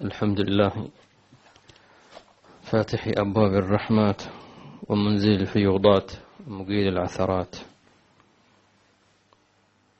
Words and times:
الحمد 0.00 0.40
لله. 0.40 0.88
فاتح 2.62 3.08
أبواب 3.16 3.54
الرحمات 3.54 4.22
ومنزل 4.88 5.30
الفيوضات 5.40 6.12
ومقيل 6.46 6.88
العثرات. 6.88 7.56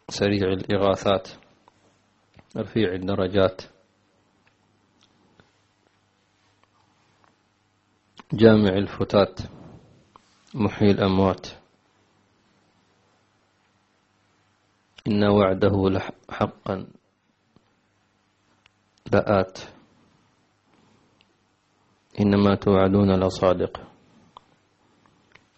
سريع 0.09 0.53
الإغاثات 0.53 1.29
رفيع 2.57 2.93
الدرجات. 2.93 3.63
جامع 8.33 8.69
الفتات 8.69 9.41
محيي 10.55 10.91
الأموات. 10.91 11.47
إن 15.07 15.25
وعده 15.25 16.01
حقا 16.31 16.87
لآت. 19.13 19.80
إنما 22.21 22.55
توعدون 22.55 23.21
لصادق. 23.21 23.81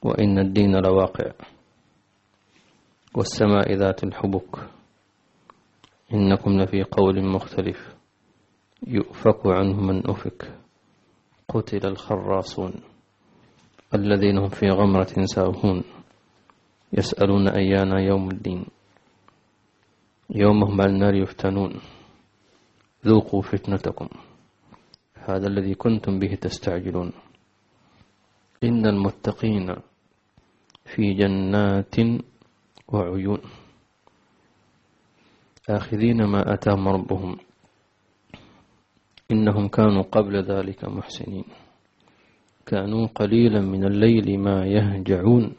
وإن 0.02 0.38
الدين 0.38 0.76
لواقع. 0.76 1.32
والسماء 3.14 3.72
ذات 3.74 4.04
الحبك. 4.04 4.70
إنكم 6.14 6.50
لفي 6.60 6.82
قول 6.82 7.24
مختلف. 7.24 7.94
يؤفك 8.86 9.46
عنه 9.46 9.80
من 9.80 10.10
أفك. 10.10 10.58
قتل 11.48 11.86
الخراصون. 11.86 12.72
الذين 13.94 14.38
هم 14.38 14.48
في 14.48 14.66
غمرة 14.70 15.24
ساهون. 15.24 15.82
يسألون 16.92 17.48
أيانا 17.48 18.00
يوم 18.00 18.30
الدين. 18.30 18.64
يومهم 20.30 20.80
على 20.80 20.90
النار 20.90 21.14
يفتنون. 21.14 21.80
ذوقوا 23.06 23.42
فتنتكم. 23.42 24.08
هذا 25.28 25.46
الذي 25.46 25.74
كنتم 25.74 26.18
به 26.18 26.34
تستعجلون. 26.34 27.12
إن 28.64 28.86
المتقين 28.86 29.76
في 30.84 31.14
جنات 31.14 31.94
وعيون. 32.88 33.38
آخذين 35.70 36.24
ما 36.24 36.54
أتاهم 36.54 36.88
ربهم. 36.88 37.38
إنهم 39.30 39.68
كانوا 39.68 40.02
قبل 40.02 40.42
ذلك 40.42 40.84
محسنين. 40.84 41.44
كانوا 42.66 43.06
قليلا 43.06 43.60
من 43.60 43.84
الليل 43.84 44.38
ما 44.38 44.66
يهجعون. 44.66 45.52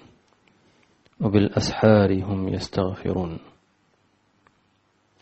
وبالأسحار 1.22 2.24
هم 2.24 2.50
يستغفرون. 2.50 3.40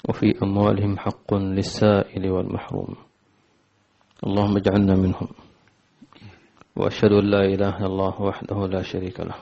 وفي 0.09 0.43
أموالهم 0.43 0.97
حق 0.97 1.33
للسائل 1.33 2.29
والمحروم. 2.29 3.10
اللهم 4.21 4.57
اجعلنا 4.57 4.95
منهم. 4.95 5.27
وأشهد 6.75 7.11
أن 7.11 7.25
لا 7.25 7.41
إله 7.45 7.77
إلا 7.77 7.85
الله 7.85 8.21
وحده 8.21 8.67
لا 8.67 8.81
شريك 8.81 9.19
له. 9.19 9.35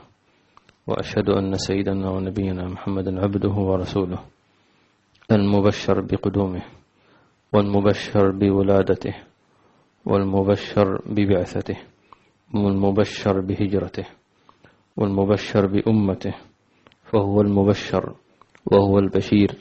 وأشهد 0.87 1.29
أن 1.29 1.53
سيدنا 1.55 2.09
ونبينا 2.09 2.67
محمدا 2.67 3.19
عبده 3.19 3.51
ورسوله. 3.51 4.19
المبشر 5.31 6.01
بقدومه 6.01 6.63
والمبشر 7.53 8.31
بولادته 8.31 9.15
والمبشر 10.05 11.01
ببعثته 11.05 11.77
والمبشر 12.53 13.39
بهجرته 13.39 14.05
والمبشر 14.97 15.67
بأمته. 15.67 16.35
فهو 17.03 17.41
المبشر 17.41 18.15
وهو 18.65 18.99
البشير 18.99 19.51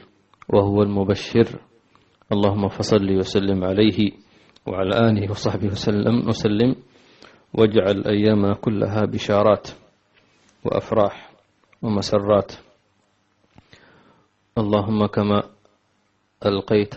وهو 0.48 0.82
المبشر. 0.82 1.60
اللهم 2.32 2.68
فصل 2.68 3.10
وسلم 3.10 3.64
عليه 3.64 4.27
وعلى 4.68 5.08
آله 5.10 5.30
وصحبه 5.30 5.66
وسلم 5.66 6.28
وسلم 6.28 6.76
واجعل 7.54 8.04
أيامنا 8.04 8.54
كلها 8.54 9.04
بشارات 9.04 9.68
وأفراح 10.64 11.30
ومسرات. 11.82 12.52
اللهم 14.58 15.06
كما 15.06 15.42
ألقيت 16.46 16.94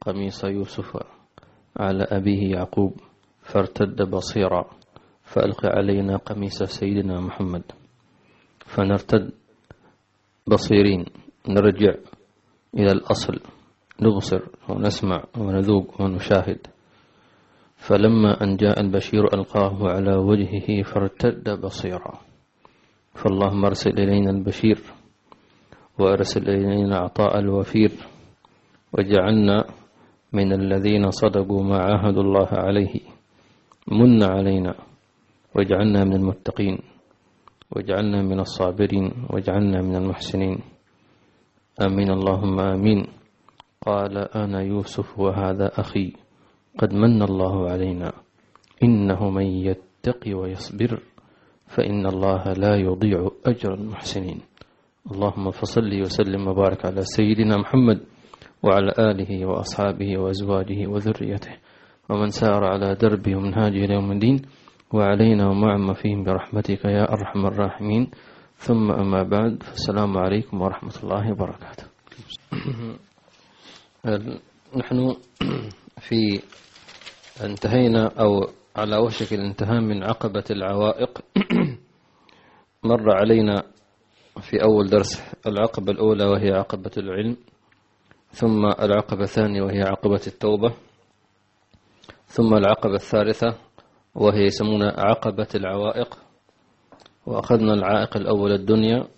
قميص 0.00 0.44
يوسف 0.44 0.96
على 1.76 2.04
أبيه 2.08 2.50
يعقوب 2.56 3.00
فارتد 3.42 4.02
بصيرا 4.02 4.64
فألق 5.22 5.66
علينا 5.66 6.16
قميص 6.16 6.62
سيدنا 6.62 7.20
محمد. 7.20 7.62
فنرتد 8.66 9.30
بصيرين 10.46 11.04
نرجع 11.48 11.94
إلى 12.74 12.92
الأصل. 12.92 13.40
نبصر 14.02 14.42
ونسمع 14.68 15.24
ونذوق 15.38 16.00
ونشاهد. 16.00 16.66
فلما 17.76 18.42
أن 18.42 18.56
جاء 18.56 18.80
البشير 18.80 19.34
ألقاه 19.34 19.88
على 19.88 20.14
وجهه 20.14 20.82
فارتد 20.82 21.60
بصيرا. 21.60 22.14
فاللهم 23.14 23.64
أرسل 23.64 23.90
إلينا 23.98 24.30
البشير 24.30 24.78
وأرسل 25.98 26.50
إلينا 26.50 26.96
عطاء 26.98 27.38
الوفير 27.38 27.90
وجعلنا 28.92 29.64
من 30.32 30.52
الذين 30.52 31.10
صدقوا 31.10 31.62
ما 31.62 31.78
عاهدوا 31.78 32.22
الله 32.22 32.48
عليه. 32.52 32.94
من 33.88 34.22
علينا 34.22 34.74
واجعلنا 35.54 36.04
من 36.04 36.16
المتقين 36.16 36.78
واجعلنا 37.70 38.22
من 38.22 38.40
الصابرين 38.40 39.12
واجعلنا 39.30 39.82
من 39.82 39.96
المحسنين. 39.96 40.58
آمين. 41.82 42.10
اللهم 42.10 42.60
آمين. 42.60 43.21
قال 43.86 44.18
أنا 44.18 44.62
يوسف 44.62 45.18
وهذا 45.18 45.80
أخي 45.80 46.12
قد 46.78 46.94
من 46.94 47.22
الله 47.22 47.70
علينا. 47.70 48.12
إنه 48.82 49.30
من 49.30 49.46
يتقي 49.46 50.34
ويصبر 50.34 51.02
فإن 51.66 52.06
الله 52.06 52.52
لا 52.52 52.76
يضيع 52.76 53.30
أجر 53.46 53.74
المحسنين. 53.74 54.40
اللهم 55.10 55.50
فصل 55.50 56.00
وسلم 56.00 56.48
وبارك 56.48 56.86
على 56.86 57.00
سيدنا 57.00 57.56
محمد 57.56 58.00
وعلى 58.62 58.92
آله 58.98 59.46
وأصحابه 59.46 60.18
وأزواجه 60.18 60.86
وذريته. 60.86 61.54
ومن 62.10 62.28
سار 62.28 62.64
على 62.64 62.94
دربه 62.94 63.36
ومنهاجه 63.36 63.84
إلى 63.84 63.94
يوم 63.94 64.12
الدين 64.12 64.42
وعلينا 64.92 65.48
ومعما 65.48 65.92
فيهم 65.92 66.24
برحمتك 66.24 66.84
يا 66.84 67.12
أرحم 67.12 67.46
الراحمين. 67.46 68.10
ثم 68.56 68.90
أما 68.90 69.22
بعد 69.22 69.62
فالسلام 69.62 70.18
عليكم 70.18 70.60
ورحمة 70.60 70.94
الله 71.02 71.32
وبركاته. 71.32 71.84
نحن 74.76 75.16
في 76.00 76.42
انتهينا 77.44 78.06
أو 78.20 78.46
على 78.76 78.96
وشك 78.96 79.32
الانتهاء 79.32 79.80
من 79.80 80.02
عقبة 80.02 80.44
العوائق. 80.50 81.18
مر 82.84 83.16
علينا 83.16 83.62
في 84.40 84.62
أول 84.62 84.90
درس 84.90 85.22
العقبة 85.46 85.92
الأولى 85.92 86.24
وهي 86.24 86.52
عقبة 86.52 86.90
العلم 86.96 87.36
ثم 88.30 88.64
العقبة 88.66 89.22
الثانية 89.22 89.62
وهي 89.62 89.82
عقبة 89.82 90.20
التوبة 90.26 90.72
ثم 92.26 92.54
العقبة 92.54 92.94
الثالثة 92.94 93.54
وهي 94.14 94.44
يسمونها 94.44 95.00
عقبة 95.00 95.48
العوائق. 95.54 96.18
وأخذنا 97.26 97.74
العائق 97.74 98.16
الأول 98.16 98.52
الدنيا 98.52 99.08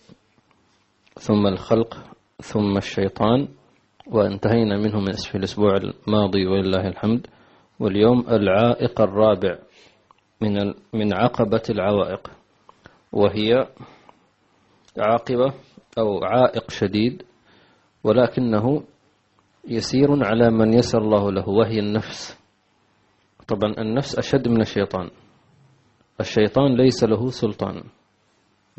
ثم 1.15 1.47
الخلق 1.47 1.97
ثم 2.43 2.77
الشيطان 2.77 3.49
وانتهينا 4.07 4.77
منه 4.77 5.01
من 5.01 5.13
في 5.13 5.35
الأسبوع 5.35 5.77
الماضي 5.77 6.47
ولله 6.47 6.89
الحمد 6.89 7.27
واليوم 7.81 8.25
العائق 8.29 9.01
الرابع 9.01 9.59
من 10.41 10.75
من 10.93 11.15
عقبة 11.15 11.63
العوائق 11.71 12.31
وهي 13.13 13.69
عاقبة 14.99 15.53
أو 15.99 16.25
عائق 16.25 16.71
شديد 16.71 17.23
ولكنه 18.05 18.83
يسير 19.69 20.27
على 20.27 20.51
من 20.51 20.73
يسر 20.75 20.99
الله 20.99 21.33
له 21.33 21.49
وهي 21.49 21.79
النفس. 21.79 22.39
طبعا 23.49 23.75
النفس 23.79 24.19
أشد 24.19 24.49
من 24.49 24.61
الشيطان. 24.61 25.11
الشيطان 26.21 26.77
ليس 26.77 27.05
له 27.05 27.31
سلطان 27.31 27.83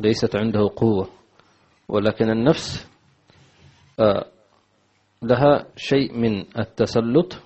ليست 0.00 0.36
عنده 0.36 0.70
قوة 0.76 1.08
ولكن 1.88 2.30
النفس 2.30 2.90
لها 5.26 5.66
شيء 5.76 6.18
من 6.18 6.44
التسلط 6.58 7.42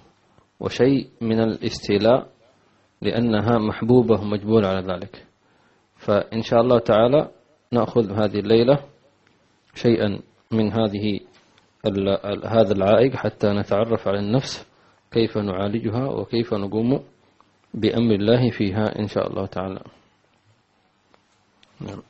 وشيء 0.61 1.09
من 1.21 1.41
الاستيلاء 1.41 2.27
لأنها 3.03 3.59
محبوبة 3.59 4.21
ومجبولة 4.21 4.69
على 4.69 4.93
ذلك 4.93 5.27
فإن 5.97 6.43
شاء 6.43 6.61
الله 6.61 6.79
تعالى 6.79 7.29
نأخذ 7.73 8.13
هذه 8.13 8.39
الليلة 8.39 8.79
شيئا 9.75 10.21
من 10.51 10.73
هذه 10.73 11.21
هذا 12.47 12.73
العائق 12.73 13.17
حتى 13.17 13.49
نتعرف 13.49 14.09
على 14.09 14.19
النفس 14.19 14.67
كيف 15.11 15.39
نعالجها 15.39 16.07
وكيف 16.07 16.55
نقوم 16.55 17.01
بأمر 17.75 18.15
الله 18.15 18.51
فيها 18.51 18.99
إن 18.99 19.07
شاء 19.07 19.31
الله 19.31 19.47
تعالى 19.47 19.81
نعم. 21.81 22.03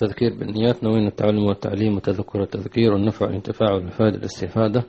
تذكير 0.00 0.38
بالنيات 0.38 0.84
نوين 0.84 1.06
التعلم 1.06 1.44
والتعليم 1.44 1.96
وتذكر 1.96 2.42
التذكير 2.42 2.92
والنفع 2.92 3.26
والانتفاع 3.26 3.72
والإفادة 3.72 4.16
الاستفادة 4.16 4.84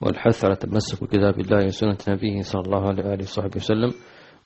والحث 0.00 0.44
على 0.44 0.56
تمسك 0.56 1.04
بكتاب 1.04 1.40
الله 1.40 1.66
وسنة 1.66 1.98
نبيه 2.08 2.42
صلى 2.42 2.62
الله 2.66 2.88
عليه 2.88 3.04
وآله 3.04 3.22
وصحبه 3.22 3.56
وسلم 3.56 3.92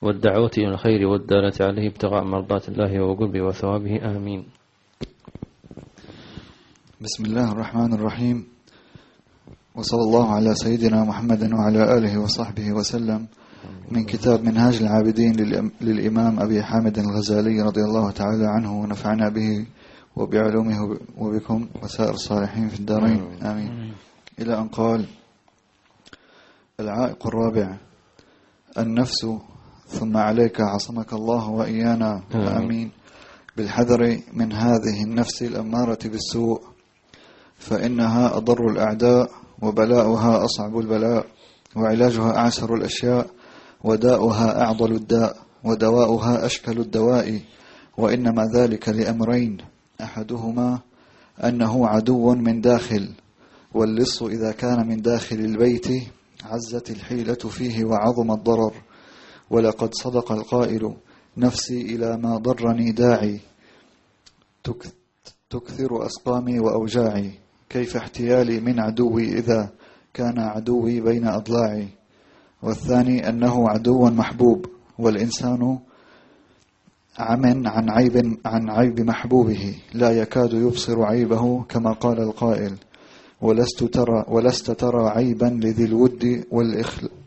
والدعوة 0.01 0.51
إلى 0.57 0.67
الخير 0.67 1.07
والدالة 1.07 1.53
عليه 1.61 1.87
ابتغاء 1.87 2.23
مرضات 2.23 2.69
الله 2.69 3.03
وقربه 3.03 3.41
وثوابه. 3.41 4.15
آمين. 4.15 4.45
بسم 7.01 7.25
الله 7.25 7.51
الرحمن 7.51 7.93
الرحيم. 7.93 8.47
وصلى 9.75 10.01
الله 10.01 10.31
على 10.31 10.55
سيدنا 10.55 11.03
محمد 11.03 11.53
وعلى 11.53 11.97
آله 11.97 12.19
وصحبه 12.19 12.71
وسلم. 12.71 13.27
من 13.91 14.03
كتاب 14.03 14.43
منهاج 14.43 14.75
العابدين 14.81 15.33
للإمام 15.81 16.39
أبي 16.39 16.63
حامد 16.63 16.97
الغزالي 16.97 17.61
رضي 17.61 17.81
الله 17.81 18.11
تعالى 18.11 18.45
عنه 18.47 18.79
ونفعنا 18.81 19.29
به 19.29 19.65
وبعلومه 20.15 20.97
وبكم 21.17 21.67
وسائر 21.83 22.13
الصالحين 22.13 22.69
في 22.69 22.79
الدارين. 22.79 23.43
آمين. 23.43 23.93
إلى 24.39 24.57
أن 24.57 24.67
قال 24.67 25.05
العائق 26.79 27.27
الرابع 27.27 27.77
النفس 28.77 29.27
ثم 29.87 30.17
عليك 30.17 30.61
عصمك 30.61 31.13
الله 31.13 31.49
وإيانا. 31.49 32.23
آمين. 32.33 32.91
بالحذر 33.57 34.19
من 34.33 34.53
هذه 34.53 35.03
النفس 35.03 35.43
الأمارة 35.43 35.99
بالسوء 36.05 36.61
فإنها 37.57 38.37
أضر 38.37 38.59
الأعداء 38.71 39.31
وبلاؤها 39.61 40.45
أصعب 40.45 40.79
البلاء 40.79 41.25
وعلاجها 41.75 42.37
أعسر 42.37 42.73
الأشياء 42.75 43.27
وداؤها 43.83 44.61
أعضل 44.61 44.91
الداء 44.91 45.37
ودواؤها 45.63 46.45
أشكل 46.45 46.79
الدواء 46.79 47.41
وإنما 47.97 48.43
ذلك 48.53 48.89
لأمرين. 48.89 49.57
أحدهما 50.01 50.79
أنه 51.43 51.87
عدو 51.87 52.33
من 52.33 52.61
داخل 52.61 53.09
واللص 53.73 54.23
إذا 54.23 54.51
كان 54.51 54.87
من 54.87 55.01
داخل 55.01 55.35
البيت 55.35 55.87
عزت 56.43 56.89
الحيلة 56.89 57.33
فيه 57.33 57.85
وعظم 57.85 58.31
الضرر. 58.31 58.73
ولقد 59.49 59.93
صدق 59.93 60.31
القائل 60.31 60.95
نفسي 61.37 61.81
إلى 61.81 62.17
ما 62.17 62.37
ضرني 62.37 62.91
داعي. 62.91 63.39
تكثر 65.49 66.05
أسقامي 66.05 66.59
وأوجاعي. 66.59 67.31
كيف 67.69 67.97
احتيالي 67.97 68.59
من 68.59 68.79
عدوي 68.79 69.37
إذا 69.37 69.69
كان 70.13 70.39
عدوي 70.39 71.01
بين 71.01 71.27
أضلاعي؟ 71.27 71.87
والثاني 72.63 73.29
أنه 73.29 73.69
عدو 73.69 74.09
محبوب 74.09 74.65
والإنسان 74.99 75.79
عمن 77.19 77.67
عن 77.67 77.89
عيب 77.89 78.37
عن 78.45 78.69
عيب 78.69 79.01
محبوبه. 79.01 79.75
لا 79.93 80.11
يكاد 80.11 80.53
يبصر 80.53 81.03
عيبه 81.03 81.63
كما 81.63 81.91
قال 81.91 82.19
القائل 82.19 82.73
ولست 83.41 83.83
ترى 83.83 84.25
ولست 84.27 84.71
ترى 84.71 85.09
عيبا 85.09 85.45
لذي 85.45 85.85
الود 85.85 86.43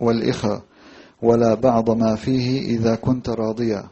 والإخاء 0.00 0.62
ولا 1.22 1.54
بعض 1.54 1.90
ما 1.90 2.14
فيه 2.14 2.76
إذا 2.76 2.94
كنت 2.94 3.28
راضيا. 3.28 3.84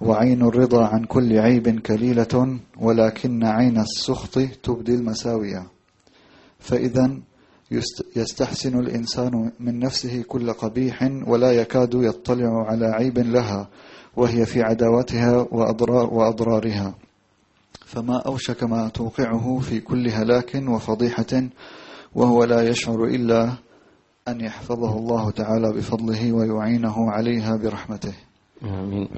وعين 0.00 0.42
الرضا 0.42 0.86
عن 0.86 1.04
كل 1.04 1.38
عيب 1.38 1.80
كليلة 1.80 2.58
ولكن 2.80 3.44
عين 3.44 3.78
السخط 3.78 4.38
تبدي 4.62 4.94
المساوية. 4.94 5.66
فإذا 6.58 7.18
يستحسن 8.16 8.78
الإنسان 8.78 9.52
من 9.60 9.78
نفسه 9.78 10.22
كل 10.28 10.52
قبيح 10.52 11.10
ولا 11.26 11.52
يكاد 11.52 11.94
يطلع 11.94 12.66
على 12.66 12.86
عيب 12.86 13.18
لها. 13.18 13.68
وهي 14.16 14.46
في 14.46 14.62
عداوتها 14.62 15.46
وأضرار 15.50 16.14
وأضرارها. 16.14 16.94
فما 17.86 18.22
أوشك 18.26 18.62
ما 18.62 18.88
توقعه 18.88 19.58
في 19.58 19.80
كل 19.80 20.08
هلاك 20.08 20.54
وفضيحة 20.68 21.42
وهو 22.14 22.44
لا 22.44 22.68
يشعر 22.68 23.04
إلا 23.04 23.52
أن 24.28 24.40
يحفظه 24.40 24.98
الله 24.98 25.30
تعالى 25.30 25.72
بفضله 25.72 26.32
ويعينه 26.32 27.10
عليها 27.10 27.56
برحمته. 27.56 28.14
آمين. 28.64 29.08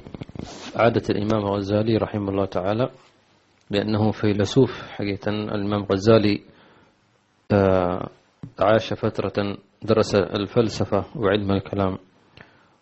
عادة 0.75 1.03
الإمام 1.09 1.45
الغزالي 1.45 1.97
رحمه 1.97 2.29
الله 2.29 2.45
تعالى 2.45 2.89
لأنه 3.69 4.11
فيلسوف 4.11 4.81
حقيقة 4.91 5.29
الإمام 5.29 5.83
الغزالي 5.83 6.41
آه، 7.51 8.09
عاش 8.59 8.93
فترة 8.93 9.57
درس 9.83 10.15
الفلسفة 10.15 11.05
وعلم 11.15 11.51
الكلام. 11.51 11.97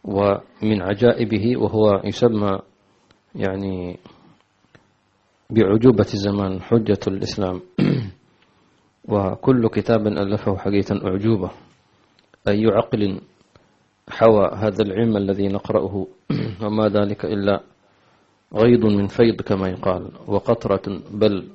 ومن 0.04 0.82
عجائبه 0.82 1.58
وهو 1.58 2.02
يسمى 2.06 2.60
يعني 3.36 4.00
بعجوبة 5.50 6.06
الزمان 6.14 6.62
حجة 6.62 7.00
الإسلام. 7.08 7.62
وكل 9.12 9.68
كتاب 9.68 10.08
ألفه 10.08 10.58
حقيقة 10.58 11.08
أعجوبة. 11.08 11.52
أي 12.48 12.66
عقل 12.66 13.22
حوى 14.10 14.52
هذا 14.56 14.84
العلم 14.84 15.18
الذي 15.18 15.48
نقرأه. 15.48 16.08
وما 16.64 16.88
ذلك 16.88 17.26
إلا 17.26 17.64
غيض 18.54 18.86
من 18.86 19.08
فيض 19.08 19.42
كما 19.42 19.70
يقال. 19.70 20.12
وقطرة 20.28 21.02
بل 21.12 21.50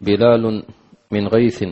بلال 0.00 0.62
من 1.10 1.28
غيث. 1.28 1.64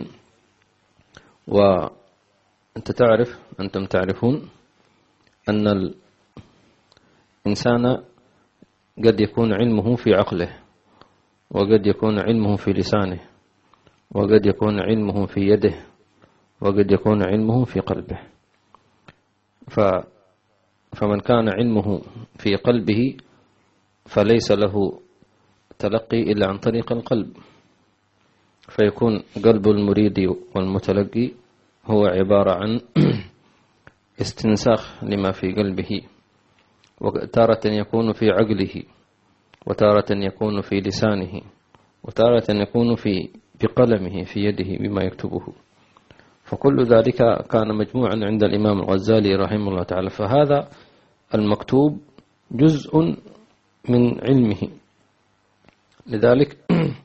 وأنت 1.48 2.90
تعرف 2.96 3.38
أنتم 3.60 3.84
تعرفون 3.84 4.48
أن 5.48 5.92
الإنسان 7.46 8.02
قد 9.04 9.20
يكون 9.20 9.52
علمه 9.52 9.96
في 9.96 10.14
عقله 10.14 10.58
وقد 11.50 11.86
يكون 11.86 12.18
علمه 12.18 12.56
في 12.56 12.70
لسانه 12.72 13.20
وقد 14.14 14.46
يكون 14.46 14.80
علمه 14.80 15.26
في 15.26 15.40
يده 15.40 15.74
وقد 16.60 16.90
يكون 16.92 17.22
علمه 17.22 17.64
في 17.64 17.80
قلبه. 17.80 18.18
ف 19.68 19.80
فمن 20.92 21.20
كان 21.20 21.48
علمه 21.48 22.02
في 22.38 22.56
قلبه 22.56 23.16
فليس 24.06 24.52
له 24.52 25.00
تلقي 25.78 26.22
إلا 26.32 26.46
عن 26.48 26.58
طريق 26.58 26.92
القلب. 26.92 27.36
فيكون 28.68 29.22
قلب 29.44 29.68
المريد 29.68 30.18
والمتلقي 30.54 31.30
هو 31.86 32.06
عبارة 32.06 32.52
عن 32.54 32.80
استنساخ 34.22 35.04
لما 35.04 35.32
في 35.32 35.52
قلبه 35.52 36.00
وتارة 37.00 37.60
يكون 37.66 38.12
في 38.12 38.30
عقله 38.30 38.82
وتارة 39.66 40.06
يكون 40.10 40.60
في 40.60 40.80
لسانه 40.80 41.40
وتارة 42.04 42.44
يكون 42.50 42.94
في 42.94 43.28
بقلمه 43.62 44.24
في 44.24 44.40
يده 44.40 44.76
بما 44.80 45.02
يكتبه. 45.02 45.42
فكل 46.44 46.84
ذلك 46.84 47.46
كان 47.50 47.74
مجموعا 47.74 48.14
عند 48.22 48.44
الإمام 48.44 48.80
الغزالي 48.80 49.34
رحمه 49.34 49.68
الله 49.68 49.82
تعالى. 49.82 50.10
فهذا 50.10 50.68
المكتوب 51.34 52.00
جزء 52.50 52.98
من 53.88 54.20
علمه. 54.24 54.68
لذلك 56.06 56.56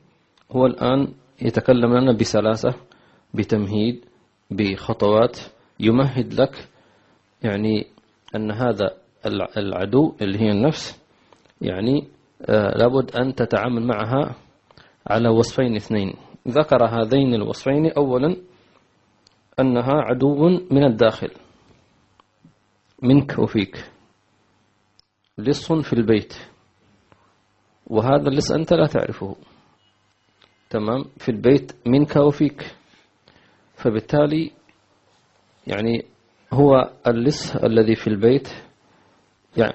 هو 0.56 0.66
الآن 0.66 1.08
يتكلم 1.42 1.96
لنا 1.96 2.12
بسلاسة 2.12 2.74
بتمهيد 3.34 4.04
بخطوات 4.50 5.38
يمهد 5.80 6.34
لك 6.40 6.68
يعني 7.42 7.86
أن 8.34 8.50
هذا 8.50 8.96
العدو 9.56 10.14
اللي 10.22 10.38
هي 10.38 10.50
النفس 10.50 11.02
يعني 11.60 12.08
آه، 12.42 12.70
لابد 12.76 13.16
أن 13.16 13.34
تتعامل 13.34 13.86
معها 13.86 14.34
على 15.06 15.28
وصفين 15.28 15.76
اثنين. 15.76 16.14
ذكر 16.48 16.84
هذين 16.86 17.34
الوصفين 17.34 17.90
أولا 17.90 18.36
أنها 19.60 19.92
عدو 19.92 20.48
من 20.70 20.84
الداخل 20.84 21.30
منك 23.02 23.38
وفيك. 23.38 23.90
لص 25.38 25.72
في 25.72 25.92
البيت 25.92 26.34
وهذا 27.86 28.28
اللص 28.28 28.50
أنت 28.50 28.72
لا 28.72 28.86
تعرفه. 28.86 29.36
تمام؟ 30.70 31.04
في 31.16 31.28
البيت 31.28 31.72
منك 31.86 32.16
وفيك. 32.16 32.74
فبالتالي 33.74 34.50
يعني 35.66 36.04
هو 36.52 36.90
اللص 37.06 37.56
الذي 37.56 37.94
في 37.94 38.06
البيت 38.06 38.48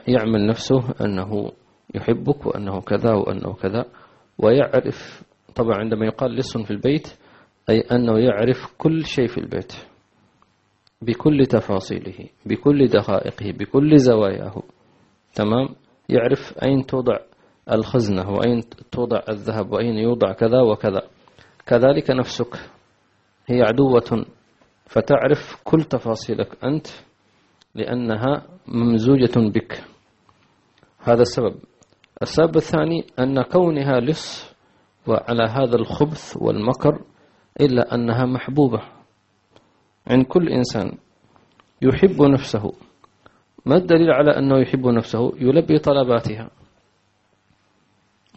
يعمل 0.07 0.47
نفسه 0.47 0.93
أنه 1.01 1.51
يحبك 1.95 2.45
وأنه 2.45 2.81
كذا 2.81 3.13
وأنه 3.13 3.53
كذا 3.53 3.85
ويعرف 4.37 5.23
طبعا 5.55 5.75
عندما 5.77 6.05
يقال 6.05 6.35
لص 6.35 6.57
في 6.57 6.71
البيت 6.71 7.07
أي 7.69 7.79
أنه 7.79 8.19
يعرف 8.19 8.73
كل 8.77 9.05
شيء 9.05 9.27
في 9.27 9.37
البيت 9.37 9.73
بكل 11.01 11.45
تفاصيله 11.45 12.29
بكل 12.45 12.87
دقائقه 12.87 13.51
بكل 13.51 13.97
زواياه 13.97 14.63
تمام؟ 15.35 15.69
يعرف 16.09 16.57
أين 16.63 16.85
توضع 16.85 17.17
الخزنة 17.71 18.29
وأين 18.29 18.61
توضع 18.91 19.21
الذهب 19.29 19.71
وأين 19.71 19.97
يوضع 19.97 20.31
كذا 20.33 20.61
وكذا. 20.61 21.01
كذلك 21.65 22.11
نفسك 22.11 22.55
هي 23.47 23.61
عدوة 23.61 24.25
فتعرف 24.85 25.61
كل 25.63 25.83
تفاصيلك 25.83 26.63
أنت 26.63 26.87
لأنها 27.75 28.45
ممزوجة 28.67 29.31
بك. 29.35 29.83
هذا 30.99 31.21
السبب. 31.21 31.55
السبب 32.21 32.55
الثاني 32.55 33.05
أن 33.19 33.41
كونها 33.41 33.99
لص 33.99 34.53
وعلى 35.07 35.43
هذا 35.43 35.75
الخبث 35.75 36.37
والمكر 36.41 37.01
إلا 37.61 37.95
أنها 37.95 38.25
محبوبة. 38.25 38.81
عند 40.07 40.25
كل 40.25 40.49
إنسان 40.49 40.97
يحب 41.81 42.21
نفسه. 42.21 42.73
ما 43.65 43.75
الدليل 43.75 44.11
على 44.11 44.37
أنه 44.37 44.59
يحب 44.59 44.87
نفسه؟ 44.87 45.31
يلبي 45.37 45.79
طلباتها. 45.79 46.49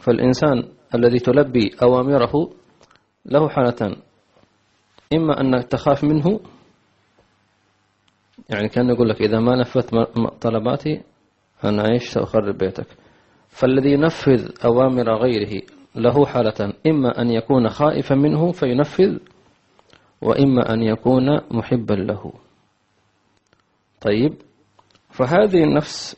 فالإنسان 0.01 0.69
الذي 0.95 1.19
تلبي 1.19 1.71
أوامره 1.83 2.51
له 3.27 3.49
حالتان. 3.49 3.97
إما 5.15 5.41
أنك 5.41 5.65
تخاف 5.65 6.05
منه 6.05 6.41
يعني 8.51 8.69
كأن 8.69 8.89
يقول 8.89 9.09
لك 9.09 9.23
إذا 9.23 9.41
ما 9.41 9.57
نفذت 9.57 9.95
طلباتي 10.41 11.03
أنا 11.65 11.93
إيش 11.93 12.09
سأخرب 12.09 12.59
بيتك؟ 12.59 12.87
فالذي 13.49 13.93
ينفذ 13.93 14.51
أوامر 14.65 15.15
غيره 15.23 15.63
له 15.95 16.27
حالة 16.27 16.73
إما 16.87 17.21
أن 17.21 17.31
يكون 17.31 17.69
خائفا 17.69 18.15
منه 18.15 18.53
فينفذ 18.53 19.19
وإما 20.21 20.73
أن 20.73 20.83
يكون 20.83 21.41
محبا 21.51 21.95
له. 21.95 22.33
طيب 24.01 24.35
فهذه 25.11 25.65
النفس 25.65 26.17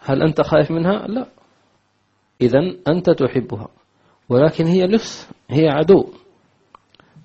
هل 0.00 0.22
أنت 0.22 0.40
خائف 0.40 0.70
منها؟ 0.70 1.06
لا. 1.06 1.26
إذا 2.40 2.58
أنت 2.88 3.10
تحبها 3.10 3.68
ولكن 4.28 4.66
هي 4.66 4.86
لص 4.86 5.28
هي 5.50 5.68
عدو. 5.68 6.12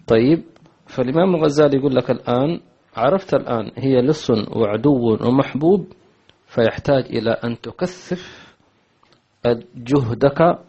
طيب 0.08 0.44
فالإمام 0.92 1.36
الغزالي 1.36 1.78
يقول 1.78 1.96
لك 1.96 2.12
الآن 2.12 2.60
عرفت 2.96 3.34
الآن 3.34 3.72
هي 3.78 4.02
لص 4.02 4.30
وعدو 4.30 5.18
ومحبوب 5.28 5.88
فيحتاج 6.48 7.06
إلى 7.06 7.32
أن 7.32 7.62
تكثف 7.62 8.56
جهدك 9.76 10.60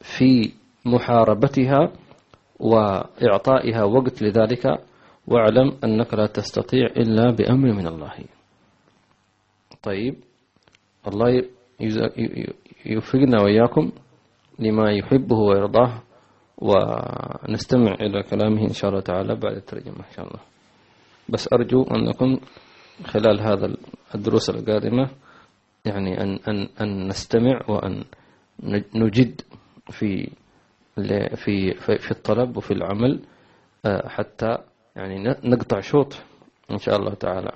في 0.00 0.52
محاربتها 0.86 1.92
وإعطائها 2.60 3.84
وقت 3.84 4.22
لذلك 4.22 4.66
واعلم 5.26 5.72
أنك 5.84 6.14
لا 6.14 6.26
تستطيع 6.26 6.86
إلا 6.86 7.30
بأمر 7.30 7.72
من 7.72 7.86
الله. 7.86 8.14
طيب 9.82 10.14
الله 11.08 11.42
يوفقنا 12.86 13.42
وإياكم 13.42 13.92
لما 14.58 14.92
يحبه 14.92 15.36
ويرضاه. 15.36 16.02
ونستمع 16.60 17.94
إلى 17.94 18.22
كلامه 18.22 18.62
إن 18.62 18.72
شاء 18.72 18.90
الله 18.90 19.00
تعالى 19.00 19.34
بعد 19.34 19.56
الترجمة 19.56 19.96
إن 19.96 20.12
شاء 20.16 20.26
الله. 20.26 20.40
بس 21.28 21.48
أرجو 21.52 21.82
أنكم 21.82 22.40
خلال 23.04 23.40
هذا 23.40 23.76
الدروس 24.14 24.50
القادمة 24.50 25.10
يعني 25.84 26.22
أن, 26.22 26.38
أن, 26.48 26.68
أن 26.80 27.08
نستمع 27.08 27.60
وأن 27.68 28.04
نجد 28.94 29.40
في 29.90 30.30
في 31.36 31.74
في 31.98 32.10
الطلب 32.10 32.56
وفي 32.56 32.70
العمل 32.70 33.20
آه، 33.84 34.08
حتى 34.08 34.58
يعني 34.96 35.36
نقطع 35.44 35.80
شوط 35.80 36.16
إن 36.70 36.78
شاء 36.78 36.96
الله 36.96 37.14
تعالى. 37.14 37.52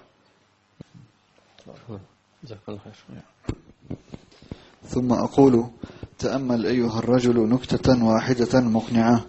ثم 4.82 5.12
أقول 5.12 5.64
تأمل 6.24 6.66
أيها 6.66 6.98
الرجل 6.98 7.48
نكتة 7.48 8.04
واحدة 8.04 8.60
مقنعة 8.60 9.24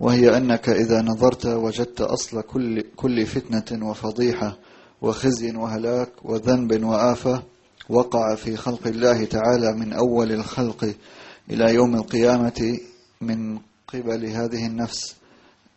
وهي 0.00 0.36
أنك 0.36 0.68
إذا 0.68 1.02
نظرت 1.02 1.46
وجدت 1.46 2.00
أصل 2.00 2.42
كل, 2.42 2.84
كل 2.96 3.26
فتنة 3.26 3.88
وفضيحة 3.88 4.56
وخزي 5.02 5.56
وهلاك 5.56 6.08
وذنب 6.22 6.84
وآفة 6.84 7.42
وقع 7.88 8.34
في 8.34 8.56
خلق 8.56 8.86
الله 8.86 9.24
تعالى 9.24 9.72
من 9.72 9.92
أول 9.92 10.32
الخلق 10.32 10.94
إلى 11.50 11.74
يوم 11.74 11.94
القيامة 11.94 12.78
من 13.20 13.58
قبل 13.88 14.26
هذه 14.26 14.66
النفس 14.66 15.14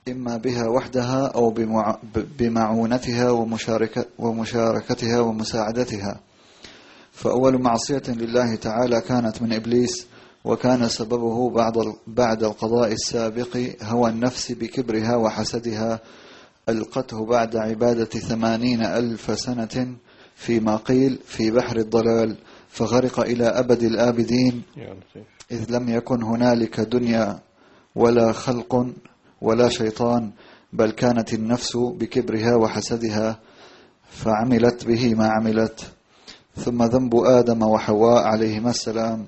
إما 0.07 0.37
بها 0.37 0.67
وحدها 0.67 1.27
أو 1.27 1.53
بمعونتها 2.39 3.31
ومشاركتها 4.19 5.19
ومساعدتها. 5.19 6.19
فأول 7.11 7.61
معصية 7.61 8.03
لله 8.07 8.55
تعالى 8.55 9.01
كانت 9.01 9.41
من 9.41 9.53
إبليس 9.53 10.07
وكان 10.43 10.87
سببه 10.89 11.49
بعد 11.49 11.73
بعد 12.07 12.43
القضاء 12.43 12.91
السابق 12.91 13.57
هوى 13.81 14.09
النفس 14.09 14.51
بكبرها 14.51 15.15
وحسدها 15.15 15.99
ألقته 16.69 17.25
بعد 17.25 17.55
عبادة 17.55 18.05
ثمانين 18.05 18.81
ألف 18.81 19.39
سنة 19.39 19.95
فيما 20.35 20.75
قيل 20.75 21.19
في 21.25 21.51
بحر 21.51 21.77
الضلال 21.77 22.37
فغرق 22.69 23.19
إلى 23.19 23.45
أبد 23.45 23.83
الآبدين 23.83 24.61
إذ 25.51 25.71
لم 25.71 25.89
يكن 25.89 26.23
هنالك 26.23 26.79
دنيا 26.79 27.39
ولا 27.95 28.31
خلق 28.31 28.87
ولا 29.41 29.69
شيطان 29.69 30.31
بل 30.73 30.91
كانت 30.91 31.33
النفس 31.33 31.77
بكبرها 31.77 32.55
وحسدها 32.55 33.39
فعملت 34.09 34.85
به 34.85 35.15
ما 35.15 35.27
عملت. 35.27 35.91
ثم 36.57 36.83
ذنب 36.83 37.15
آدم 37.15 37.63
وحواء 37.63 38.23
عليهما 38.23 38.69
السلام. 38.69 39.25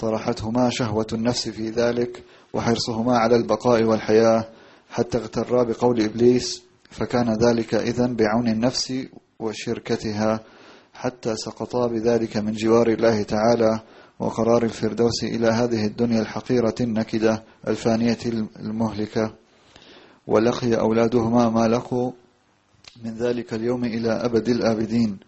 طرحتهما 0.00 0.70
شهوة 0.70 1.06
النفس 1.12 1.48
في 1.48 1.70
ذلك 1.70 2.24
وحرصهما 2.52 3.18
على 3.18 3.36
البقاء 3.36 3.84
والحياة 3.84 4.48
حتى 4.90 5.18
اغترا 5.18 5.62
بقول 5.62 6.00
إبليس 6.00 6.62
فكان 6.90 7.34
ذلك 7.42 7.74
إذن 7.74 8.16
بعون 8.16 8.48
النفس 8.48 8.94
وشركتها 9.38 10.40
حتى 10.94 11.36
سقطا 11.36 11.86
بذلك 11.86 12.36
من 12.36 12.52
جوار 12.52 12.88
الله 12.88 13.22
تعالى 13.22 13.80
وقرار 14.18 14.62
الفردوس 14.62 15.24
إلى 15.24 15.46
هذه 15.46 15.86
الدنيا 15.86 16.20
الحقيرة 16.20 16.74
النكدة 16.80 17.42
الفانية 17.68 18.18
المهلكة. 18.60 19.34
ولقي 20.26 20.74
أولادهما 20.74 21.48
ما 21.48 21.68
لقوا 21.68 22.12
من 23.04 23.14
ذلك 23.14 23.54
اليوم 23.54 23.84
إلى 23.84 24.10
أبد 24.10 24.48
الآبدين. 24.48 25.18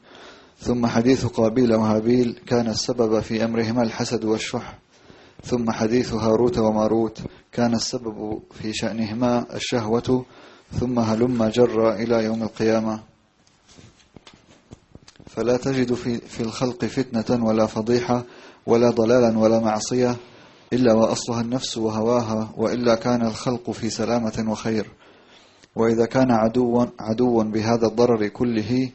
ثم 0.63 0.87
حديث 0.87 1.27
قابيل 1.27 1.75
وهابيل 1.75 2.41
كان 2.47 2.69
السبب 2.69 3.21
في 3.21 3.45
أمرهما 3.45 3.83
الحسد 3.83 4.25
والشح. 4.25 4.79
ثم 5.45 5.71
حديث 5.71 6.15
هاروت 6.15 6.59
وماروت 6.59 7.19
كان 7.53 7.75
السبب 7.75 8.43
في 8.51 8.73
شأنهما 8.73 9.55
الشهوة. 9.55 10.25
ثم 10.81 10.99
هلم 10.99 11.45
جر 11.45 11.93
إلى 11.93 12.25
يوم 12.25 12.43
القيامة. 12.43 13.01
فلا 15.27 15.57
تجد 15.57 15.95
في, 15.95 16.19
في 16.19 16.41
الخلق 16.41 16.85
فتنة 16.85 17.45
ولا 17.45 17.67
فضيحة 17.67 18.23
ولا 18.67 18.91
ضلالا 18.91 19.39
ولا 19.39 19.61
معصية 19.61 20.17
إلا 20.73 20.93
وأصلها 20.93 21.41
النفس 21.41 21.79
وهواها 21.79 22.53
وإلا 22.57 22.95
كان 22.95 23.27
الخلق 23.27 23.71
في 23.71 23.91
سلامة 23.91 24.45
وخير. 24.49 24.91
وإذا 25.77 26.07
كان 26.07 26.31
عدوا, 26.31 26.85
عدوا 27.01 27.43
بهذا 27.43 27.87
الضرر 27.87 28.29
كله 28.29 28.91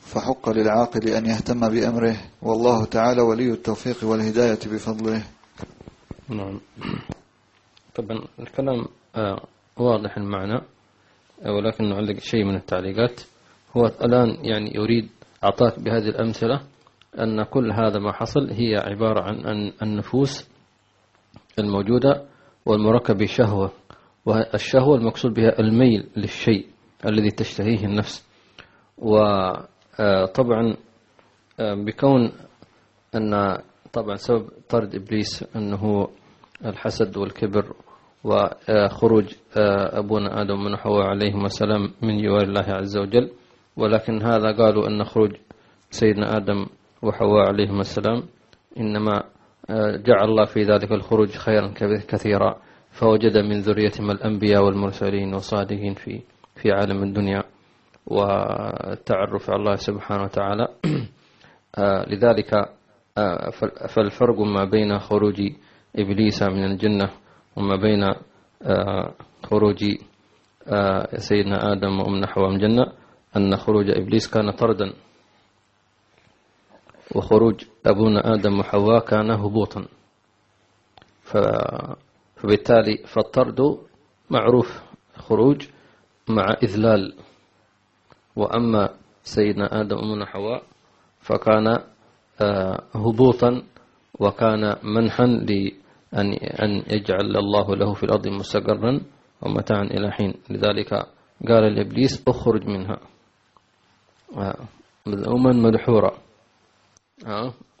فحق 0.00 0.48
للعاقل 0.48 1.08
أن 1.08 1.26
يهتم 1.26 1.68
بأمره. 1.68 2.16
والله 2.42 2.84
تعالى 2.84 3.22
ولي 3.22 3.50
التوفيق 3.52 4.04
والهداية 4.04 4.58
بفضله. 4.66 5.22
نعم. 6.28 6.60
طبعا 7.96 8.24
الكلام 8.40 8.84
آه، 9.16 9.46
واضح 9.76 10.16
المعنى 10.16 10.60
آه، 11.42 11.52
ولكن 11.52 11.88
نعلق 11.88 12.18
شيء 12.18 12.44
من 12.44 12.54
التعليقات. 12.54 13.20
هو 13.76 13.86
الآن 13.86 14.44
يعني 14.44 14.74
يريد 14.74 15.08
أعطاك 15.44 15.80
بهذه 15.80 16.08
الأمثلة 16.08 16.60
أن 17.18 17.42
كل 17.42 17.72
هذا 17.72 17.98
ما 17.98 18.12
حصل 18.12 18.50
هي 18.50 18.76
عبارة 18.76 19.22
عن 19.22 19.72
النفوس 19.82 20.48
الموجودة 21.58 22.24
والمركب 22.66 23.16
بشهوة 23.16 23.72
والشهوة 24.26 24.96
المقصود 24.96 25.34
بها 25.34 25.60
الميل 25.60 26.08
للشيء 26.16 26.66
الذي 27.06 27.30
تشتهيه 27.30 27.84
النفس. 27.84 28.25
وطبعا 28.98 30.76
آه، 31.60 31.74
بكون 31.74 32.32
أن 33.14 33.58
طبعا 33.92 34.14
سبب 34.14 34.48
طرد 34.68 34.94
إبليس 34.94 35.44
أنه 35.56 36.08
الحسد 36.64 37.16
والكبر 37.16 37.74
وخروج 38.24 39.34
آه، 39.56 39.98
أبونا 39.98 40.42
آدم 40.42 40.64
من 40.64 40.76
حواء 40.76 41.06
عليهما 41.06 41.46
السلام 41.46 41.92
من 42.02 42.22
جوار 42.22 42.42
الله 42.42 42.64
عز 42.68 42.96
وجل. 42.96 43.30
ولكن 43.76 44.22
هذا 44.22 44.52
قالوا 44.52 44.88
أن 44.88 45.04
خروج 45.04 45.30
سيدنا 45.90 46.36
آدم 46.36 46.66
وحواء 47.02 47.46
عليهما 47.48 47.80
السلام 47.80 48.22
إنما 48.78 49.22
آه، 49.70 49.96
جعل 49.96 50.24
الله 50.24 50.44
في 50.44 50.62
ذلك 50.62 50.92
الخروج 50.92 51.28
خيرا 51.28 51.72
كثيرا. 52.08 52.56
فوجد 52.90 53.38
من 53.38 53.60
ذريتهم 53.60 54.10
الأنبياء 54.10 54.64
والمرسلين 54.64 55.34
والصادقين 55.34 55.94
في 55.94 56.20
في 56.54 56.72
عالم 56.72 57.02
الدنيا. 57.02 57.42
والتعرف 58.06 59.50
على 59.50 59.58
الله 59.58 59.76
سبحانه 59.76 60.22
وتعالى. 60.22 60.68
آه، 61.78 62.08
لذلك 62.08 62.54
آه، 63.18 63.50
فالفرق 63.88 64.40
ما 64.40 64.64
بين 64.64 64.98
خروج 64.98 65.42
إبليس 65.96 66.42
من 66.42 66.64
الجنة 66.64 67.10
وما 67.56 67.76
بين 67.76 68.02
آه، 68.62 69.14
خروج 69.42 69.84
سيدنا 71.16 71.72
آدم 71.72 72.00
وأمنا 72.00 72.26
حواء 72.26 72.48
من 72.48 72.54
الجنة 72.56 72.92
أن 73.36 73.56
خروج 73.56 73.90
إبليس 73.90 74.30
كان 74.30 74.50
طردا 74.50 74.92
وخروج 77.14 77.64
أبونا 77.86 78.34
آدم 78.34 78.58
وحواء 78.58 79.04
كان 79.04 79.30
هبوطا. 79.30 79.86
فبالتالي 81.22 82.96
فالطرد 83.06 83.78
معروف 84.30 84.82
خروج 85.16 85.68
مع 86.28 86.56
إذلال. 86.62 87.14
وأما 88.36 88.90
سيدنا 89.22 89.80
آدم 89.80 89.98
أمنا 89.98 90.26
حواء 90.26 90.62
فكان 91.20 91.78
آه، 92.40 92.82
هبوطا 92.94 93.62
وكان 94.20 94.76
منحا 94.82 95.26
لأن 95.26 96.32
أن 96.62 96.82
يجعل 96.90 97.36
الله 97.36 97.76
له 97.76 97.94
في 97.94 98.02
الأرض 98.04 98.28
مستقرا 98.28 99.00
ومتاعا 99.42 99.82
إلى 99.82 100.12
حين. 100.12 100.34
لذلك 100.50 100.92
قال 101.48 101.74
لإبليس 101.74 102.28
اخرج 102.28 102.64
منها. 102.66 102.98
مذءوما 105.06 105.52
مدحورا 105.52 106.12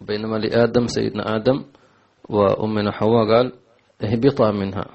بينما 0.00 0.36
لآدم 0.36 0.86
سيدنا 0.86 1.36
آدم 1.36 1.64
وأمنا 2.28 2.92
حواء 2.92 3.28
قال 3.34 3.52
اهبطا 4.04 4.50
منها. 4.50 4.86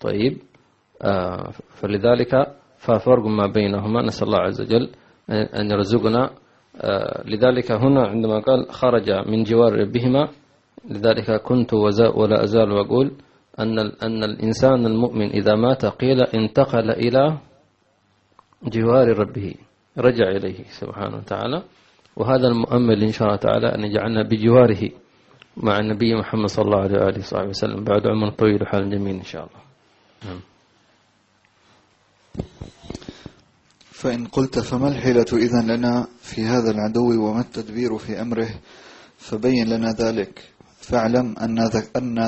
طيب 0.00 0.38
آه، 1.02 1.50
فلذلك 1.80 2.56
ففرق 2.78 3.26
ما 3.26 3.46
بينهما. 3.46 4.02
نسأل 4.02 4.26
الله 4.26 4.40
عز 4.40 4.60
وجل 4.60 4.88
أن 5.30 5.70
يرزقنا. 5.70 6.30
آه، 6.80 7.22
لذلك 7.26 7.72
هنا 7.72 8.06
عندما 8.06 8.38
قال 8.38 8.70
خرج 8.70 9.10
من 9.26 9.42
جوار 9.42 9.72
ربهما 9.72 10.28
لذلك 10.90 11.42
كنت 11.42 11.74
ولا 11.74 12.44
أزال 12.44 12.72
وأقول 12.72 13.10
أن 13.60 13.78
أن 13.78 14.24
الإنسان 14.24 14.86
المؤمن 14.86 15.30
إذا 15.30 15.54
مات 15.54 15.86
قيل 15.86 16.22
انتقل 16.22 16.90
إلى 16.90 17.38
جوار 18.62 19.18
ربه 19.18 19.54
رجع 19.98 20.28
إليه 20.28 20.62
سبحانه 20.70 21.16
وتعالى. 21.16 21.62
وهذا 22.16 22.48
المؤمل 22.48 23.02
إن 23.02 23.12
شاء 23.12 23.28
الله 23.28 23.36
تعالى 23.36 23.74
أن 23.74 23.84
يجعلنا 23.84 24.22
بجواره 24.22 24.90
مع 25.56 25.78
النبي 25.78 26.14
محمد 26.14 26.46
صلى 26.46 26.64
الله 26.64 26.80
عليه 26.80 26.98
وآله 27.02 27.18
وصحبه 27.18 27.48
وسلم. 27.48 27.84
بعد 27.84 28.06
عمر 28.06 28.30
طويل 28.30 28.62
وحال 28.62 28.90
جميل 28.90 29.16
إن 29.16 29.22
شاء 29.22 29.42
الله. 29.42 29.62
نعم. 30.26 30.40
فإن 33.92 34.26
قلت 34.26 34.58
فما 34.58 34.88
الحيلة 34.88 35.26
إذن 35.32 35.70
لنا 35.70 36.06
في 36.22 36.44
هذا 36.44 36.70
العدو 36.70 37.28
وما 37.28 37.40
التدبير 37.40 37.98
في 37.98 38.20
أمره؟ 38.20 38.48
فبين 39.18 39.68
لنا 39.68 39.92
ذلك. 39.92 40.52
فاعلم 40.80 41.34
أن 41.38 41.66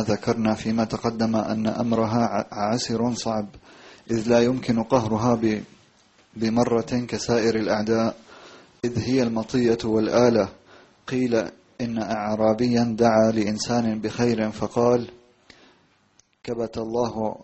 ذكرنا 0.00 0.54
فيما 0.54 0.84
تقدم 0.84 1.36
أن 1.36 1.66
أمرها 1.66 2.46
عسر 2.52 3.14
صعب 3.14 3.48
إذ 4.10 4.28
لا 4.28 4.40
يمكن 4.40 4.82
قهرها 4.82 5.40
بمرة 6.36 7.06
كسائر 7.08 7.54
الأعداء 7.56 8.16
إذ 8.84 8.98
هي 8.98 9.22
المطية 9.22 9.78
والآلة. 9.84 10.48
قيل 11.06 11.34
إن 11.80 12.02
أعرابيا 12.02 12.96
دعا 12.98 13.32
لإنسان 13.32 14.00
بخير 14.00 14.50
فقال 14.50 15.10
كبت 16.44 16.78
الله, 16.78 17.36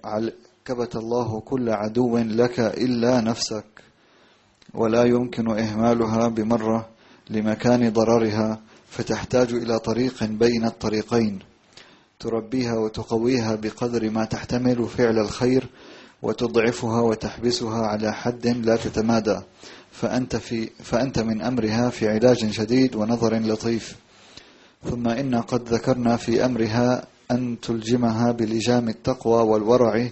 كبت 0.66 0.96
الله 0.96 1.40
كل 1.40 1.70
عدو 1.70 2.18
لك 2.18 2.60
إلا 2.60 3.20
نفسك 3.20 3.64
ولا 4.74 5.04
يمكن 5.04 5.50
إهمالها 5.50 6.28
بمرة 6.28 6.88
لمكان 7.30 7.92
ضررها 7.92 8.60
فتحتاج 8.88 9.54
إلى 9.54 9.78
طريق 9.78 10.24
بين 10.24 10.64
الطريقين 10.64 11.38
تربيها 12.18 12.74
وتقويها 12.78 13.54
بقدر 13.54 14.10
ما 14.10 14.24
تحتمل 14.24 14.84
فعل 14.84 15.18
الخير 15.18 15.68
وتضعفها 16.22 17.00
وتحبسها 17.00 17.86
على 17.86 18.12
حد 18.12 18.46
لا 18.46 18.76
تتمادى 18.76 19.36
فأنت, 19.92 20.36
في 20.36 20.70
فأنت 20.82 21.18
من 21.18 21.42
أمرها 21.42 21.90
في 21.90 22.08
علاج 22.08 22.50
شديد 22.50 22.96
ونظر 22.96 23.34
لطيف. 23.38 23.96
ثم 24.84 25.08
إن 25.08 25.34
قد 25.34 25.68
ذكرنا 25.68 26.16
في 26.16 26.44
أمرها 26.44 27.06
أن 27.30 27.60
تلجمها 27.60 28.32
بلجام 28.32 28.88
التقوى 28.88 29.42
والورع 29.42 30.08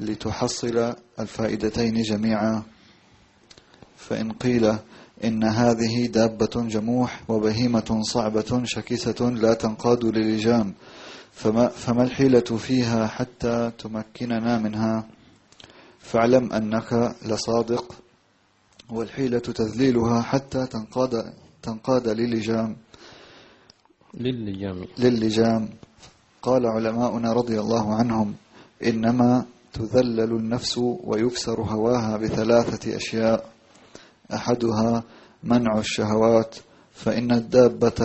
لتحصل 0.00 0.94
الفائدتين 1.20 2.02
جميعا. 2.02 2.62
فإن 3.96 4.32
قيل 4.32 4.76
إن 5.24 5.44
هذه 5.44 6.06
دابة 6.06 6.68
جموح 6.68 7.22
وبهيمة 7.28 8.00
صعبة 8.02 8.62
شكسة 8.64 9.30
لا 9.30 9.54
تنقاد 9.54 10.04
للجام 10.04 10.74
فما, 11.32 11.68
فما 11.68 12.02
الحيلة 12.02 12.40
فيها 12.40 13.06
حتى 13.06 13.72
تمكننا 13.78 14.58
منها؟ 14.58 15.06
فاعلم 16.00 16.52
أنك 16.52 17.16
لصادق 17.26 17.94
والحيلة 18.90 19.38
تذليلها 19.38 20.22
حتى 20.22 20.66
تنقاد, 20.66 21.32
تنقاد 21.62 22.08
للجام. 22.08 22.76
للجام. 24.14 24.84
للجام. 24.98 25.68
قال 26.42 26.66
علماؤنا 26.66 27.32
رضي 27.32 27.60
الله 27.60 27.94
عنهم 27.94 28.34
إنما 28.84 29.46
تذلل 29.74 30.32
النفس 30.32 30.78
ويكسر 30.78 31.60
هواها 31.60 32.16
بثلاثة 32.16 32.96
أشياء. 32.96 33.50
أحدها 34.34 35.02
منع 35.42 35.78
الشهوات 35.78 36.54
فإن 36.92 37.32
الدابة 37.32 37.98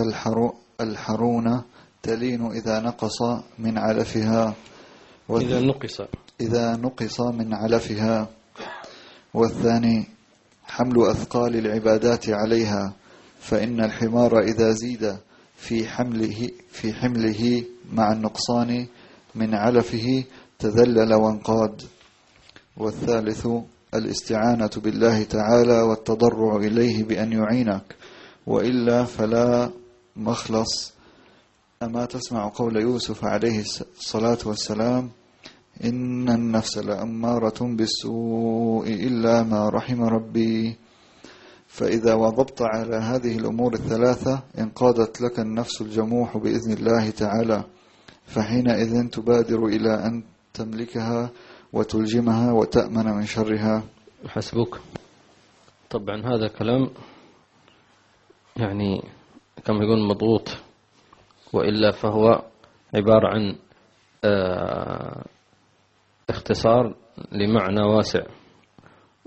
الحرونة 0.80 1.62
تلين 2.02 2.46
إذا 2.46 2.80
نقص 2.80 3.22
من 3.58 3.78
علفها. 3.78 4.54
إذا 5.30 5.60
نقص. 5.60 6.00
إذا 6.40 6.76
نقص 6.76 7.20
من 7.20 7.54
علفها. 7.54 8.28
والثاني 9.34 10.06
حمل 10.64 11.02
أثقال 11.06 11.56
العبادات 11.56 12.30
عليها 12.30 12.92
فإن 13.40 13.84
الحمار 13.84 14.38
إذا 14.40 14.70
زيد 14.72 15.16
في 15.56 15.86
حمله 15.88 16.50
في 16.70 16.92
حمله 16.92 17.64
مع 17.92 18.12
النقصان 18.12 18.86
من 19.34 19.54
علفه 19.54 20.24
تذلل 20.60 21.14
وانقاد. 21.14 21.82
والثالث 22.76 23.46
الاستعانة 23.94 24.70
بالله 24.76 25.22
تعالى 25.22 25.80
والتضرع 25.80 26.56
إليه 26.56 27.04
بأن 27.04 27.32
يعينك. 27.32 27.96
وإلا 28.46 29.04
فلا 29.04 29.70
مخلص. 30.16 30.92
أما 31.82 32.04
تسمع 32.04 32.48
قول 32.54 32.76
يوسف 32.76 33.24
عليه 33.24 33.60
الصلاة 33.98 34.38
والسلام 34.46 35.10
إن 35.84 36.28
النفس 36.28 36.78
لأمارة 36.78 37.60
بالسوء 37.60 38.88
إلا 38.88 39.42
ما 39.42 39.68
رحم 39.68 40.02
ربي. 40.02 40.76
فإذا 41.68 42.14
وضبط 42.14 42.62
على 42.62 42.96
هذه 42.96 43.38
الأمور 43.38 43.74
الثلاثة 43.74 44.42
انقادت 44.58 45.20
لك 45.20 45.40
النفس 45.40 45.80
الجموح 45.80 46.36
بإذن 46.36 46.72
الله 46.72 47.10
تعالى. 47.10 47.64
فحينئذ 48.26 49.08
تبادر 49.08 49.66
إلى 49.66 50.06
أن 50.06 50.22
تملكها 50.54 51.30
وتلجمها 51.72 52.52
وتأمن 52.52 53.06
من 53.06 53.22
شرها. 53.22 53.82
حسبك. 54.28 54.80
طبعا 55.90 56.22
هذا 56.24 56.48
كلام 56.48 56.90
يعني 58.56 59.02
كما 59.64 59.84
يقول 59.84 60.08
مضغوط 60.08 60.48
وإلا 61.52 61.90
فهو 61.90 62.42
عبارة 62.94 63.28
عن 63.28 63.56
آه، 64.24 65.24
اختصار 66.30 66.94
لمعنى 67.32 67.80
واسع. 67.80 68.22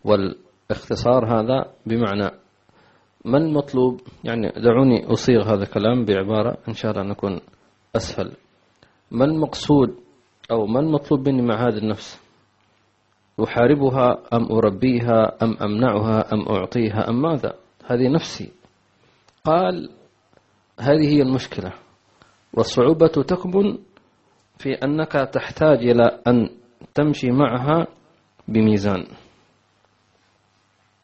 والاختصار 0.05 1.39
هذا 1.39 1.73
بمعنى 1.85 2.31
ما 3.25 3.37
المطلوب 3.37 4.01
يعني 4.23 4.49
دعوني 4.49 5.11
أصيغ 5.11 5.53
هذا 5.53 5.63
الكلام 5.63 6.05
بعبارة 6.05 6.57
إن 6.67 6.73
شاء 6.73 6.91
الله 6.91 7.03
نكون 7.03 7.39
أسهل. 7.95 8.35
ما 9.11 9.25
المقصود 9.25 10.02
أو 10.51 10.65
ما 10.65 10.79
المطلوب 10.79 11.29
مني 11.29 11.41
مع 11.41 11.67
هذه 11.67 11.77
النفس؟ 11.77 12.23
أحاربها 13.43 14.23
أم 14.33 14.51
أربيها 14.51 15.37
أم 15.43 15.57
أمنعها 15.61 16.33
أم 16.33 16.49
أعطيها 16.49 17.09
أم 17.09 17.21
ماذا؟ 17.21 17.53
هذه 17.85 18.07
نفسي. 18.07 18.51
قال 19.43 19.89
هذه 20.79 21.07
هي 21.07 21.21
المشكلة. 21.21 21.73
والصعوبة 22.53 23.07
تكمن 23.07 23.77
في 24.57 24.73
أنك 24.73 25.11
تحتاج 25.11 25.77
إلى 25.77 26.19
أن 26.27 26.49
تمشي 26.93 27.31
معها 27.31 27.87
بميزان. 28.47 29.05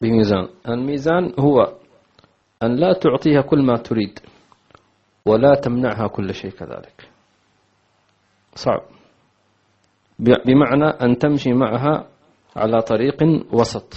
بميزان. 0.01 0.47
الميزان 0.67 1.33
هو 1.39 1.73
أن 2.63 2.75
لا 2.75 2.93
تعطيها 2.93 3.41
كل 3.41 3.61
ما 3.65 3.77
تريد 3.77 4.19
ولا 5.25 5.55
تمنعها 5.55 6.07
كل 6.07 6.33
شيء 6.33 6.51
كذلك. 6.51 7.09
صعب. 8.55 8.98
بمعنى 10.19 10.85
أن 10.85 11.17
تمشي 11.17 11.53
معها 11.53 12.07
على 12.55 12.81
طريق 12.81 13.23
وسط. 13.53 13.93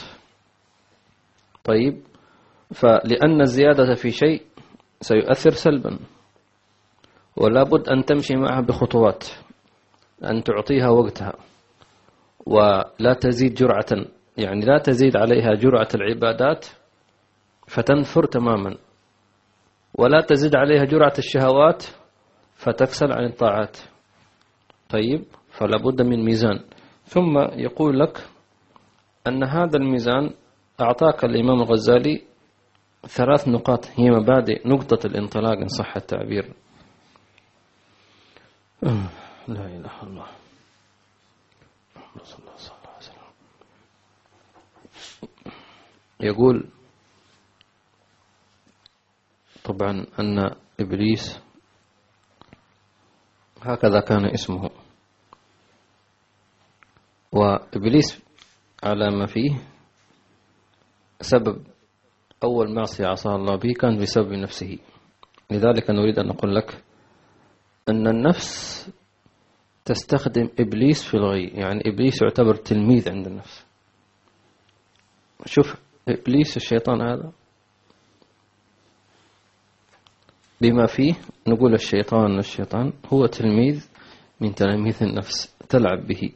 طيب 1.65 2.03
فلأن 2.73 3.41
الزيادة 3.41 3.95
في 3.95 4.11
شيء 4.11 4.43
سيؤثر 5.01 5.51
سلبا 5.51 5.99
ولا 7.37 7.63
بد 7.63 7.89
أن 7.89 8.05
تمشي 8.05 8.37
معها 8.37 8.61
بخطوات 8.61 9.25
أن 10.25 10.43
تعطيها 10.43 10.89
وقتها 10.89 11.33
ولا 12.47 13.15
تزيد 13.21 13.55
جرعة 13.55 14.07
يعني 14.37 14.65
لا 14.65 14.79
تزيد 14.79 15.17
عليها 15.17 15.55
جرعة 15.55 15.89
العبادات 15.95 16.67
فتنفر 17.67 18.25
تماما 18.25 18.77
ولا 19.95 20.21
تزيد 20.21 20.57
عليها 20.57 20.85
جرعة 20.85 21.13
الشهوات 21.19 21.85
فتكسل 22.55 23.13
عن 23.13 23.25
الطاعات. 23.25 23.79
طيب 24.91 25.25
فلا 25.63 25.77
بد 25.77 26.03
من 26.03 26.25
ميزان. 26.25 26.65
ثم 27.05 27.39
يقول 27.39 28.01
لك 28.01 28.29
أن 29.27 29.45
هذا 29.45 29.77
الميزان 29.77 30.35
أعطاك 30.81 31.25
الإمام 31.25 31.63
الغزالي 31.63 32.23
ثلاث 33.07 33.49
نقاط 33.49 33.87
هي 33.87 34.11
مبادئ 34.11 34.69
نقطة 34.69 35.07
الانطلاق 35.07 35.59
إن 35.59 35.69
صح 35.69 35.97
التعبير. 35.97 36.45
لا 39.49 39.67
إله 39.67 40.03
إلا 40.03 40.03
الله. 40.03 40.27
صلى 42.23 42.39
الله 42.39 42.55
عليه 42.87 42.99
وسلم. 42.99 43.31
يقول 46.21 46.69
طبعا 49.65 50.07
أن 50.21 50.55
إبليس 50.81 51.41
هكذا 53.63 54.01
كان 54.01 54.27
اسمه. 54.27 54.71
وإبليس 57.33 58.23
على 58.85 59.11
ما 59.11 59.27
فيه. 59.27 59.51
سبب 61.21 61.67
أول 62.45 62.75
معصية 62.75 63.07
عصى 63.07 63.29
الله 63.29 63.57
به 63.57 63.73
كان 63.81 63.99
بسبب 63.99 64.33
نفسه. 64.33 64.79
لذلك 65.51 65.91
نريد 65.91 66.19
أن 66.19 66.27
نقول 66.27 66.55
لك 66.55 66.85
أن 67.89 68.09
النفس 68.09 68.91
تستخدم 69.85 70.49
إبليس 70.61 71.05
في 71.05 71.15
الغي. 71.15 71.47
يعني 71.47 71.81
إبليس 71.87 72.23
يعتبر 72.23 72.55
تلميذ 72.55 73.11
عند 73.11 73.27
النفس. 73.27 73.67
شوف 75.47 75.75
إبليس 76.09 76.57
الشيطان 76.57 77.01
هذا. 77.01 77.33
بما 80.61 80.87
فيه 80.87 81.15
نقول 81.49 81.75
الشيطان 81.75 82.39
الشيطان 82.39 82.93
هو 83.07 83.27
تلميذ 83.27 83.89
من 84.41 84.55
تلاميذ 84.55 85.03
النفس 85.03 85.57
تلعب 85.69 86.07
به. 86.07 86.33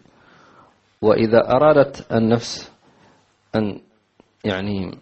وإذا 1.03 1.51
أرادت 1.51 2.13
النفس 2.13 2.73
أن 3.57 3.81
يعني 4.45 4.99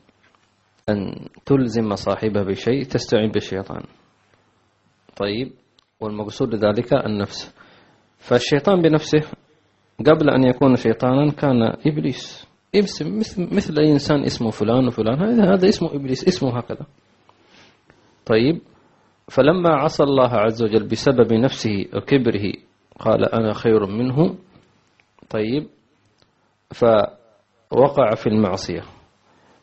أن 0.89 1.29
تلزم 1.47 1.95
صاحبها 1.95 2.43
بشيء 2.43 2.83
تستعين 2.83 3.31
بالشيطان. 3.31 3.83
طيب 5.17 5.53
والمقصود 6.01 6.55
ذلك 6.55 6.95
النفس. 6.95 7.55
فالشيطان 8.19 8.83
بنفسه 8.83 9.21
قبل 10.07 10.31
أن 10.31 10.45
يكون 10.45 10.77
شيطانا 10.77 11.33
كان 11.33 11.63
إبليس. 11.87 12.47
اسم 12.75 13.19
مثل, 13.19 13.55
مثل 13.55 13.79
أي 13.79 13.93
إنسان 13.93 14.25
اسمه 14.25 14.51
فلان 14.51 14.87
وفلان. 14.87 15.23
هذا 15.23 15.55
هذا 15.55 15.69
اسمه 15.69 15.95
إبليس 15.95 16.29
اسمه 16.29 16.59
هكذا. 16.59 16.87
طيب 18.27 18.61
فلما 19.31 19.71
عصى 19.71 20.03
الله 20.03 20.31
عز 20.31 20.63
وجل 20.63 20.89
بسبب 20.89 21.33
نفسه 21.33 21.87
وكبره 21.95 22.53
قال 22.99 23.25
أنا 23.25 23.53
خير 23.53 23.87
منه. 23.87 24.37
طيب 25.31 25.69
فوقع 26.73 28.15
في 28.15 28.27
المعصية. 28.27 28.83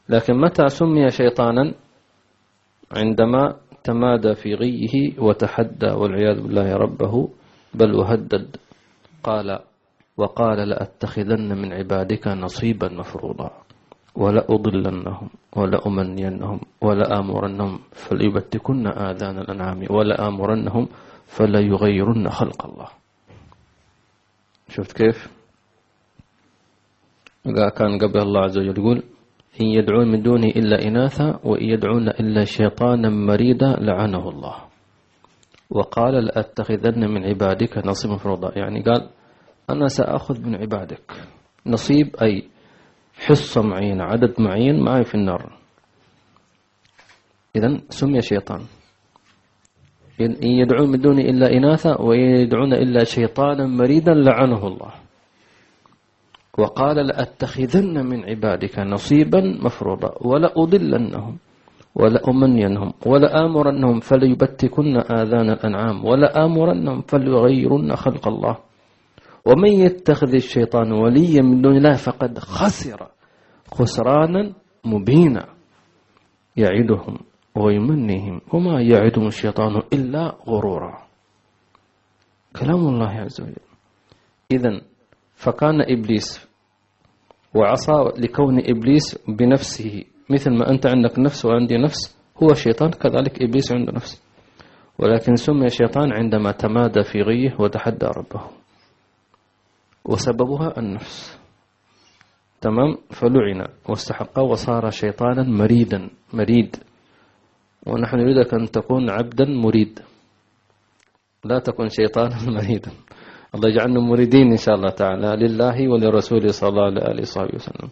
لكن 0.09 0.41
متى 0.41 0.67
سمي 0.67 1.09
شيطانا؟ 1.09 1.73
عندما 2.91 3.55
تمادى 3.83 4.35
في 4.35 4.53
غيه 4.53 5.19
وتحدى 5.19 5.91
والعياذ 5.91 6.41
بالله 6.41 6.75
ربه 6.75 7.29
بل 7.73 7.95
وهدد 7.95 8.57
قال 9.23 9.59
وقال 10.17 10.69
لأتخذن 10.69 11.57
من 11.57 11.73
عبادك 11.73 12.27
نصيبا 12.27 12.89
مفروضا 12.89 13.51
ولأضلنهم 14.15 15.29
ولأمنينهم 15.55 16.59
ولآمرنهم 16.81 17.79
فليبتكن 17.91 18.87
آذان 18.87 19.39
الأنعام 19.39 19.85
ولآمرنهم 19.89 20.87
فليغيرن 21.25 22.29
خلق 22.29 22.65
الله. 22.65 22.87
شفت 24.69 24.91
كيف؟ 24.91 25.40
كان 27.45 27.97
قبل 27.97 28.19
الله 28.21 28.41
عز 28.41 28.57
وجل 28.57 28.77
يقول 28.77 29.03
إن 29.61 29.67
يدعون 29.67 30.11
من 30.11 30.21
دونه 30.21 30.47
إلا 30.47 30.87
إناثا 30.87 31.39
وإن 31.43 31.65
يدعون 31.69 32.07
إلا 32.09 32.45
شيطانا 32.45 33.09
مريدا 33.09 33.75
لعنه 33.79 34.29
الله. 34.29 34.55
وقال 35.69 36.25
لأتخذن 36.25 37.09
من 37.09 37.25
عبادك 37.25 37.87
نصيبا 37.87 38.13
مفروضا 38.13 38.51
يعني 38.55 38.81
قال 38.81 39.09
أنا 39.69 39.87
سأخذ 39.87 40.41
من 40.45 40.55
عبادك 40.55 41.11
نصيب 41.65 42.15
أي 42.21 42.49
حصة 43.25 43.61
معينة 43.61 44.03
عدد 44.03 44.41
معين 44.41 44.79
معي 44.83 45.03
في 45.03 45.15
النار. 45.15 45.57
إذا 47.55 47.81
سمي 47.89 48.21
شيطان. 48.21 48.61
إن 50.21 50.35
يدعون 50.43 50.91
من 50.91 50.99
دونه 50.99 51.21
إلا 51.21 51.51
إناثا 51.53 52.01
وإن 52.01 52.19
يدعون 52.19 52.73
إلا 52.73 53.03
شيطانا 53.03 53.65
مريدا 53.67 54.13
لعنه 54.13 54.67
الله. 54.67 55.00
وقال 56.57 57.07
لأتخذن 57.07 58.05
من 58.05 58.25
عبادك 58.25 58.79
نصيبا 58.79 59.41
مفروضا 59.63 60.11
ولأضلنهم 60.21 61.37
ولأمنينهم 61.95 62.93
ولآمرنهم 63.05 63.99
فليبتكن 63.99 64.97
آذان 64.97 65.49
الأنعام 65.49 66.05
ولآمرنهم 66.05 67.01
فليغيرن 67.01 67.95
خلق 67.95 68.27
الله. 68.27 68.57
ومن 69.45 69.71
يتخذ 69.71 70.33
الشيطان 70.33 70.91
وليا 70.91 71.41
من 71.41 71.61
دون 71.61 71.77
الله 71.77 71.95
فقد 71.95 72.39
خسر 72.39 73.07
خسرانا 73.71 74.53
مبينا. 74.85 75.45
يعدهم 76.57 77.17
ويمنيهم 77.55 78.41
وما 78.53 78.81
يعدهم 78.81 79.27
الشيطان 79.27 79.81
إلا 79.93 80.35
غرورا. 80.47 80.97
كلام 82.59 82.81
الله 82.87 83.11
عز 83.11 83.41
وجل. 83.41 83.65
إذا 84.51 84.90
فكان 85.41 85.81
إبليس 85.81 86.47
وعصى 87.55 87.93
لكون 88.17 88.59
إبليس 88.69 89.19
بنفسه. 89.27 90.03
مثل 90.29 90.51
ما 90.51 90.69
أنت 90.69 90.85
عندك 90.85 91.19
نفس 91.19 91.45
وعندي 91.45 91.77
نفس 91.77 92.17
هو 92.43 92.51
الشيطان 92.51 92.89
كذلك 92.89 93.41
إبليس 93.41 93.71
عنده 93.71 93.91
نفس. 93.91 94.23
ولكن 94.99 95.35
سمي 95.35 95.69
شيطان 95.69 96.13
عندما 96.13 96.51
تمادى 96.51 97.03
في 97.03 97.21
غيه 97.21 97.55
وتحدى 97.59 98.05
ربه. 98.05 98.41
وسببها 100.05 100.79
النفس. 100.79 101.39
تمام؟ 102.61 102.97
فلعن 103.09 103.67
واستحق 103.89 104.39
وصار 104.39 104.89
شيطانا 104.89 105.43
مريدا 105.43 106.09
مريد. 106.33 106.75
ونحن 107.87 108.17
نريدك 108.17 108.53
أن 108.53 108.71
تكون 108.71 109.09
عبدا 109.09 109.45
مريد. 109.45 109.99
لا 111.45 111.59
تكون 111.59 111.89
شيطانا 111.89 112.35
مريدا. 112.57 112.91
الله 113.55 113.69
يجعلنا 113.69 113.99
مريدين 113.99 114.51
إن 114.51 114.57
شاء 114.57 114.75
الله 114.75 114.89
تعالى 114.89 115.47
لله 115.47 115.89
ولرسوله 115.89 116.47
صلى 116.47 116.69
الله 116.69 117.03
عليه 117.03 117.21
وصحبه 117.21 117.55
وسلم. 117.55 117.89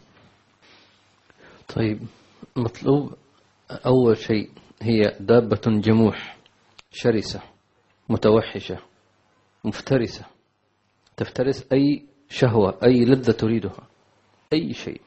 طيب 1.76 2.00
مطلوب 2.56 3.13
أول 3.86 4.17
شيء 4.17 4.50
هي 4.82 5.17
دابة 5.19 5.62
جموح 5.67 6.38
شرسة 6.91 7.41
متوحشة 8.10 8.78
مفترسة. 9.63 10.26
تفترس 11.17 11.67
أي 11.74 12.06
شهوة 12.30 12.78
أي 12.84 13.06
لذة 13.06 13.32
تريدها 13.32 13.88
أي 14.54 14.74
شيء. 14.74 15.02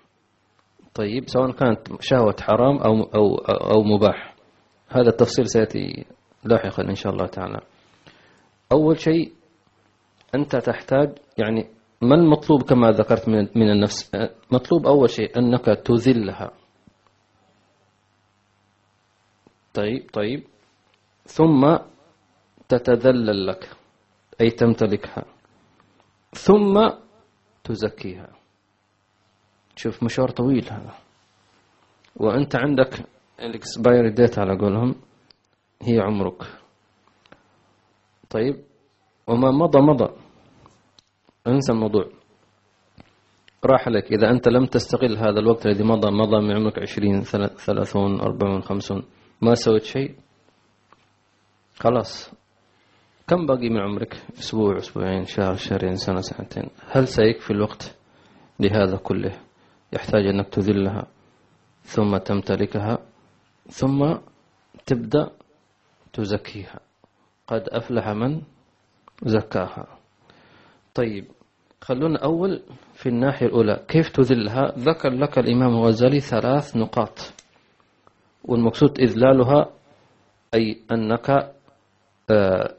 طيب 0.94 1.28
سواء 1.28 1.50
كانت 1.50 1.88
شهوة 2.00 2.36
حرام 2.40 2.76
أو, 2.76 3.02
أو, 3.02 3.34
أو 3.36 3.82
مباح. 3.82 4.34
هذا 4.88 5.08
التفصيل 5.08 5.48
سيأتي 5.48 6.04
لاحقا 6.44 6.82
إن 6.82 6.94
شاء 6.94 7.12
الله 7.12 7.26
تعالى. 7.26 7.60
أول 8.72 9.00
شيء 9.00 9.32
أنت 10.34 10.56
تحتاج 10.56 11.18
يعني 11.38 11.68
ما 12.02 12.14
المطلوب 12.14 12.62
كما 12.62 12.90
ذكرت 12.90 13.28
من 13.28 13.48
من 13.56 13.70
النفس؟ 13.70 14.10
مطلوب 14.52 14.86
أول 14.86 15.10
شيء 15.10 15.38
أنك 15.38 15.64
تذلها. 15.64 16.50
طيب 19.74 20.10
طيب. 20.12 20.44
ثم 21.24 21.76
تتذلل 22.68 23.46
لك 23.46 23.70
أي 24.40 24.50
تمتلكها. 24.50 25.24
ثم 26.32 26.90
تزكيها. 27.64 28.28
شوف 29.76 30.02
مشوار 30.02 30.28
طويل 30.30 30.68
هذا. 30.70 30.94
وأنت 32.16 32.56
عندك 32.56 33.06
الاكسبايري 33.40 34.10
ديت 34.10 34.38
على 34.38 34.58
قولهم 34.58 34.94
هي 35.82 36.00
عمرك. 36.00 36.42
طيب. 38.30 38.71
وما 39.26 39.50
مضى 39.50 39.80
مضى. 39.80 40.08
انسى 41.46 41.72
الموضوع. 41.72 42.04
راح 43.64 43.88
لك 43.88 44.12
إذا 44.12 44.30
أنت 44.30 44.48
لم 44.48 44.66
تستغل 44.66 45.16
هذا 45.16 45.40
الوقت 45.40 45.66
الذي 45.66 45.85
مضى 45.85 46.11
مضى 46.11 46.40
من 46.40 46.56
عمرك 46.56 46.78
عشرين 46.78 47.22
ثلاثون 47.56 48.20
أربعون 48.20 48.62
خمسون. 48.62 49.02
ما 49.42 49.54
سويت 49.54 49.82
شيء؟ 49.82 50.16
خلاص. 51.78 52.32
كم 53.28 53.46
باقي 53.46 53.68
من 53.68 53.80
عمرك؟ 53.80 54.14
أسبوع 54.38 54.76
أسبوعين 54.76 55.24
شهر 55.24 55.54
شهرين 55.54 55.96
سنة 55.96 56.20
سنتين. 56.20 56.70
هل 56.90 57.08
سيكفي 57.08 57.50
الوقت 57.50 57.96
لهذا 58.61 58.96
كله؟ 58.96 59.32
يحتاج 59.92 60.26
أنك 60.26 60.48
تذلها 60.48 61.06
ثم 61.82 62.16
تمتلكها 62.16 62.98
ثم 63.68 64.14
تبدأ 64.87 65.30
تزكيها. 66.12 66.80
قد 67.46 67.68
أفلح 67.68 68.08
من 68.08 68.42
زكاها. 69.22 69.87
طيب 70.94 71.26
خلونا 71.80 72.18
أول 72.18 72.62
في 72.94 73.08
الناحية 73.08 73.46
الأولى. 73.46 73.85
كيف 73.88 74.08
تذلها؟ 74.08 74.72
ذكر 74.78 75.11
لك 75.11 75.38
الإمام 75.38 75.68
الغزالي 75.68 76.20
ثلاث 76.20 76.76
نقاط 76.76 77.32
والمقصود 78.44 79.00
إذلالها 79.00 79.70
أي 80.54 80.78
أنك 80.92 81.30
آه، 82.30 82.74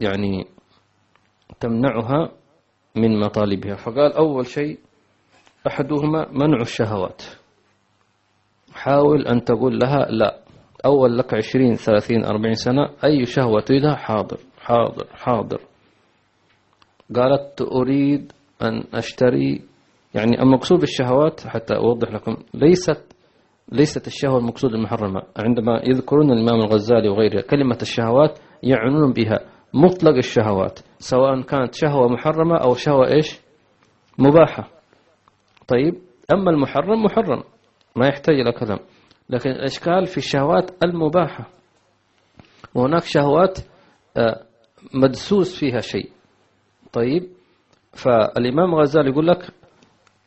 يعني 0.00 0.46
تمنعها 1.60 2.30
من 2.96 3.20
مطالبها. 3.20 3.74
فقال 3.74 4.12
أول 4.12 4.46
شيء 4.46 4.78
أحدهما 5.66 6.28
منع 6.32 6.60
الشهوات. 6.60 7.22
حاول 8.72 9.26
أن 9.26 9.44
تقول 9.44 9.78
لها 9.78 10.06
لا. 10.10 10.38
أول 10.84 11.18
لك 11.18 11.34
عشرين 11.34 11.74
ثلاثين 11.74 12.24
أربعين 12.24 12.54
سنة 12.54 12.90
أي 13.04 13.24
شهوة 13.24 13.60
تريدها 13.60 13.94
حاضر. 13.96 14.38
حاضر 14.64 15.06
حاضر. 15.14 15.60
قالت 17.16 17.62
أريد 17.62 18.32
أن 18.62 18.84
أشتري 18.94 19.62
يعني 20.14 20.42
المقصود 20.42 20.80
بالشهوات 20.80 21.40
حتى 21.46 21.76
أوضح 21.76 22.10
لكم 22.10 22.36
ليست 22.54 23.14
ليست 23.72 24.06
الشهوة 24.06 24.38
المقصود 24.38 24.74
المحرمة. 24.74 25.22
عندما 25.36 25.80
يذكرون 25.84 26.32
الإمام 26.32 26.60
الغزالي 26.60 27.08
وغيره 27.08 27.40
كلمة 27.40 27.78
الشهوات 27.82 28.38
يعنون 28.62 29.12
بها 29.12 29.40
مطلق 29.74 30.16
الشهوات 30.16 30.80
سواء 30.98 31.40
كانت 31.40 31.74
شهوة 31.74 32.08
محرمة 32.08 32.56
أو 32.56 32.74
شهوة 32.74 33.08
إيش؟ 33.08 33.40
مباحة. 34.18 34.68
طيب 35.68 35.94
أما 36.34 36.50
المحرم 36.50 37.02
محرم. 37.02 37.42
ما 37.96 38.06
يحتاج 38.06 38.40
إلى 38.40 38.52
كلام. 38.52 38.78
لكن 39.30 39.50
الإشكال 39.50 40.06
في 40.06 40.16
الشهوات 40.16 40.84
المباحة. 40.84 41.50
وهناك 42.74 43.02
شهوات 43.02 43.58
آه، 44.16 44.42
مدسوس 44.94 45.58
فيها 45.60 45.80
شيء. 45.80 46.10
طيب 46.92 47.22
فالإمام 47.92 48.74
غزالي 48.74 49.10
يقول 49.10 49.26
لك 49.26 49.50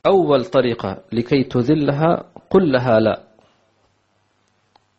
أول 0.08 0.46
طريقة 0.46 0.98
لكي 1.14 1.44
تذلها 1.44 2.24
قل 2.50 2.72
لها 2.72 3.00
لا. 3.00 3.24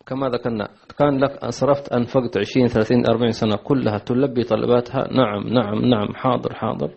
كما 0.07 0.29
ذكرنا 0.29 0.69
كان 0.99 1.25
لك 1.25 1.31
أصرفت 1.31 1.93
أنفقت 1.93 2.39
20 2.39 2.67
30 2.67 3.07
40 3.11 3.33
سنة 3.33 3.57
كلها 3.57 3.99
تلبي 3.99 4.45
طلباتها 4.45 5.09
نعم 5.13 5.49
نعم 5.49 5.85
نعم 5.85 6.15
حاضر 6.15 6.55
حاضر. 6.55 6.91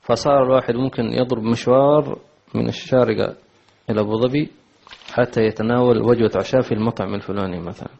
فصار 0.00 0.42
الواحد 0.42 0.74
ممكن 0.74 1.02
يضرب 1.04 1.42
مشوار 1.42 2.18
من 2.54 2.68
الشارقة 2.68 3.36
إلى 3.90 4.00
أبو 4.00 4.20
ظبي 4.20 4.50
حتى 5.12 5.42
يتناول 5.42 6.02
وجبة 6.02 6.30
عشاء 6.36 6.60
في 6.60 6.72
المطعم 6.72 7.14
الفلاني 7.14 7.60
مثلا. 7.60 7.90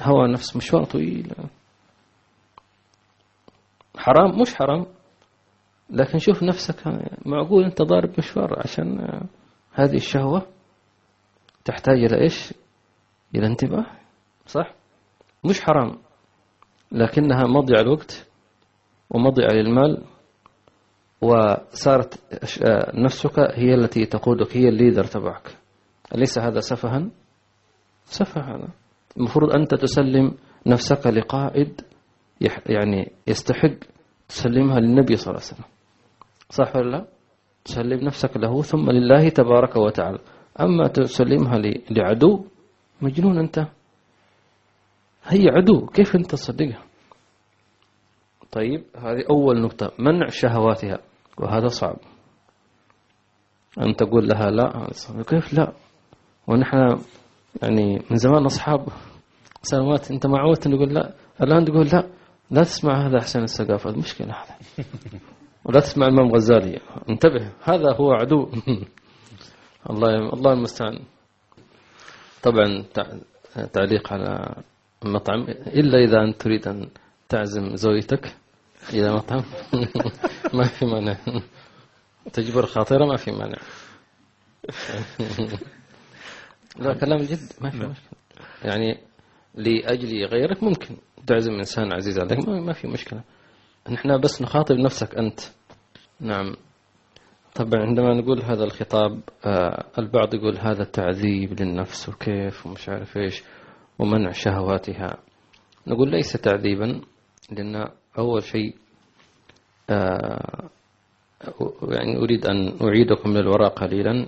هو 0.00 0.26
نفس 0.26 0.56
مشوار 0.56 0.84
طويل. 0.84 1.32
حرام 3.96 4.40
مش 4.40 4.54
حرام. 4.54 4.86
لكن 5.90 6.18
شوف 6.18 6.42
نفسك 6.42 6.76
معقول 7.26 7.64
أنت 7.64 7.82
ضارب 7.82 8.10
مشوار 8.18 8.58
عشان 8.58 9.20
هذه 9.72 9.96
الشهوة 9.96 10.46
تحتاج 11.64 12.04
إلى 12.04 12.22
إيش؟ 12.22 12.54
إلى 13.34 13.46
انتباه. 13.46 13.86
صح؟ 14.46 14.74
مش 15.44 15.60
حرام. 15.60 15.98
لكنها 16.92 17.44
مضيع 17.46 17.80
الوقت 17.80 18.28
ومضيع 19.10 19.46
للمال 19.52 20.04
وصارت 21.20 22.20
نفسك 22.94 23.38
هي 23.38 23.74
التي 23.74 24.06
تقودك 24.06 24.56
هي 24.56 24.68
الليدر 24.68 25.04
تبعك. 25.04 25.56
أليس 26.14 26.38
هذا 26.38 26.60
سفها؟ 26.60 27.08
سفه 28.04 28.40
هذا. 28.40 28.68
المفروض 29.16 29.54
أنت 29.54 29.74
تسلم 29.74 30.34
نفسك 30.66 31.06
لقائد 31.06 31.80
يعني 32.66 33.12
يستحق 33.26 33.74
تسلمها 34.28 34.80
للنبي 34.80 35.16
صلى 35.16 35.30
الله 35.34 35.44
عليه 35.44 35.52
وسلم. 35.54 35.64
صح 36.50 36.76
ولا 36.76 36.90
لا؟ 36.90 37.06
تسلم 37.64 38.04
نفسك 38.04 38.36
له 38.36 38.62
ثم 38.62 38.90
لله 38.90 39.28
تبارك 39.28 39.76
وتعالى. 39.76 40.18
أما 40.60 40.88
تسلمها 40.88 41.58
لعدو 41.90 42.44
مجنون 43.02 43.38
أنت. 43.38 43.58
هي 45.24 45.48
عدو 45.48 45.86
كيف 45.86 46.16
أنت 46.16 46.30
تصدقها؟ 46.30 46.82
طيب 48.52 48.84
هذه 48.96 49.24
أول 49.30 49.62
نقطة 49.62 49.92
منع 49.98 50.26
شهواتها 50.28 50.98
وهذا 51.38 51.66
صعب. 51.66 51.96
أن 53.78 53.96
تقول 53.96 54.28
لها 54.28 54.50
لا 54.50 54.86
كيف 55.28 55.54
لا؟ 55.54 55.72
ونحن 56.46 56.98
يعني 57.62 58.02
من 58.10 58.16
زمان 58.16 58.44
أصحاب 58.44 58.86
سنوات 59.62 60.10
أنت 60.10 60.26
معودت 60.26 60.68
نقول 60.68 60.94
لا 60.94 61.14
الآن 61.42 61.64
تقول 61.64 61.86
لا. 61.92 62.21
لا 62.52 62.62
تسمع 62.62 63.06
هذا 63.06 63.18
أحسن 63.18 63.42
الثقافة 63.42 63.90
المشكلة 63.90 64.34
هذا. 64.34 64.86
ولا 65.64 65.80
تسمع 65.80 66.06
الإمام 66.06 66.32
غزالي 66.32 66.80
انتبه 67.08 67.52
هذا 67.62 67.94
هو 67.94 68.12
عدو. 68.12 68.48
الله 69.90 70.32
الله 70.32 70.52
المستعان. 70.52 70.98
طبعا 72.42 72.84
تعليق 73.72 74.12
على 74.12 74.54
المطعم 75.04 75.40
إلا 75.50 75.98
إذا 75.98 76.22
أنت 76.22 76.40
تريد 76.40 76.68
أن 76.68 76.88
تعزم 77.28 77.76
زوجتك 77.76 78.34
إلى 78.92 79.14
مطعم. 79.14 79.42
ما 80.54 80.64
في 80.64 80.86
مانع. 80.86 81.16
تجبر 82.32 82.66
خاطرة 82.66 83.04
ما 83.04 83.16
في 83.16 83.30
مانع. 83.30 83.58
لا 86.78 86.94
كلام 86.94 87.18
جد. 87.18 87.52
ما 87.60 87.70
في 87.70 87.76
مشكلة. 87.76 88.18
يعني 88.64 89.00
لأجل 89.54 90.24
غيرك 90.24 90.62
ممكن. 90.62 90.96
تعزم 91.26 91.52
إنسان 91.52 91.92
عزيز 91.92 92.18
عليك 92.18 92.48
ما 92.48 92.72
في 92.72 92.88
مشكلة. 92.88 93.22
نحن 93.90 94.20
بس 94.20 94.42
نخاطب 94.42 94.76
نفسك 94.76 95.14
أنت. 95.14 95.40
نعم. 96.20 96.54
طبعا 97.54 97.82
عندما 97.82 98.14
نقول 98.14 98.42
هذا 98.42 98.64
الخطاب 98.64 99.20
آه 99.46 99.84
البعض 99.98 100.34
يقول 100.34 100.58
هذا 100.58 100.84
تعذيب 100.84 101.60
للنفس 101.60 102.08
وكيف 102.08 102.66
ومش 102.66 102.88
عارف 102.88 103.16
إيش 103.16 103.42
ومنع 103.98 104.30
شهواتها. 104.30 105.16
نقول 105.86 106.10
ليس 106.10 106.32
تعذيبا 106.32 107.00
لأن 107.50 107.88
أول 108.18 108.42
شيء 108.42 108.74
آه 109.90 110.68
يعني 111.82 112.16
أريد 112.16 112.46
أن 112.46 112.78
أعيدكم 112.82 113.30
للوراء 113.30 113.68
قليلا 113.68 114.26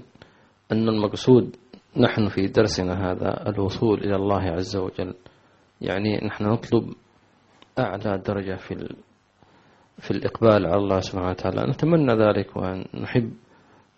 أن 0.72 0.88
المقصود 0.88 1.57
نحن 1.96 2.28
في 2.28 2.46
درسنا 2.46 3.11
هذا 3.11 3.48
الوصول 3.48 3.98
إلى 4.00 4.16
الله 4.16 4.42
عز 4.42 4.76
وجل. 4.76 5.14
يعني 5.85 6.16
نحن 6.27 6.44
نطلب 6.44 6.94
أعلى 7.79 8.18
درجة 8.18 8.57
في 8.57 8.94
في 9.99 10.11
الإقبال 10.11 10.66
على 10.66 10.77
الله 10.77 11.01
سبحانه 11.01 11.31
وتعالى. 11.31 11.70
نتمنى 11.70 12.12
ذلك 12.12 12.57
وأن 12.57 12.85
نحب 12.94 13.33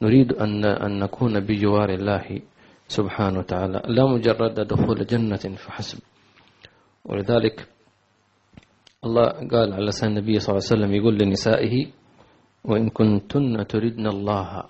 نريد 0.02 0.32
أن 0.32 0.64
أن 0.64 0.98
نكون 0.98 1.40
بجوار 1.40 1.90
الله 1.90 2.40
سبحانه 2.88 3.38
وتعالى. 3.38 3.82
لا 3.88 4.04
مجرد 4.06 4.60
دخول 4.60 5.06
جنة 5.06 5.44
فحسب. 5.56 5.98
ولذلك 7.04 7.68
الله 9.04 9.28
قال 9.52 9.72
على 9.72 9.86
لسان 9.86 10.10
النبي 10.10 10.38
صلى 10.38 10.52
الله 10.52 10.64
عليه 10.66 10.74
وسلم 10.74 10.94
يقول 10.94 11.14
لنسائه 11.18 11.86
وإن 12.64 12.88
كنتن 12.90 13.66
تردن 13.66 14.06
الله. 14.06 14.64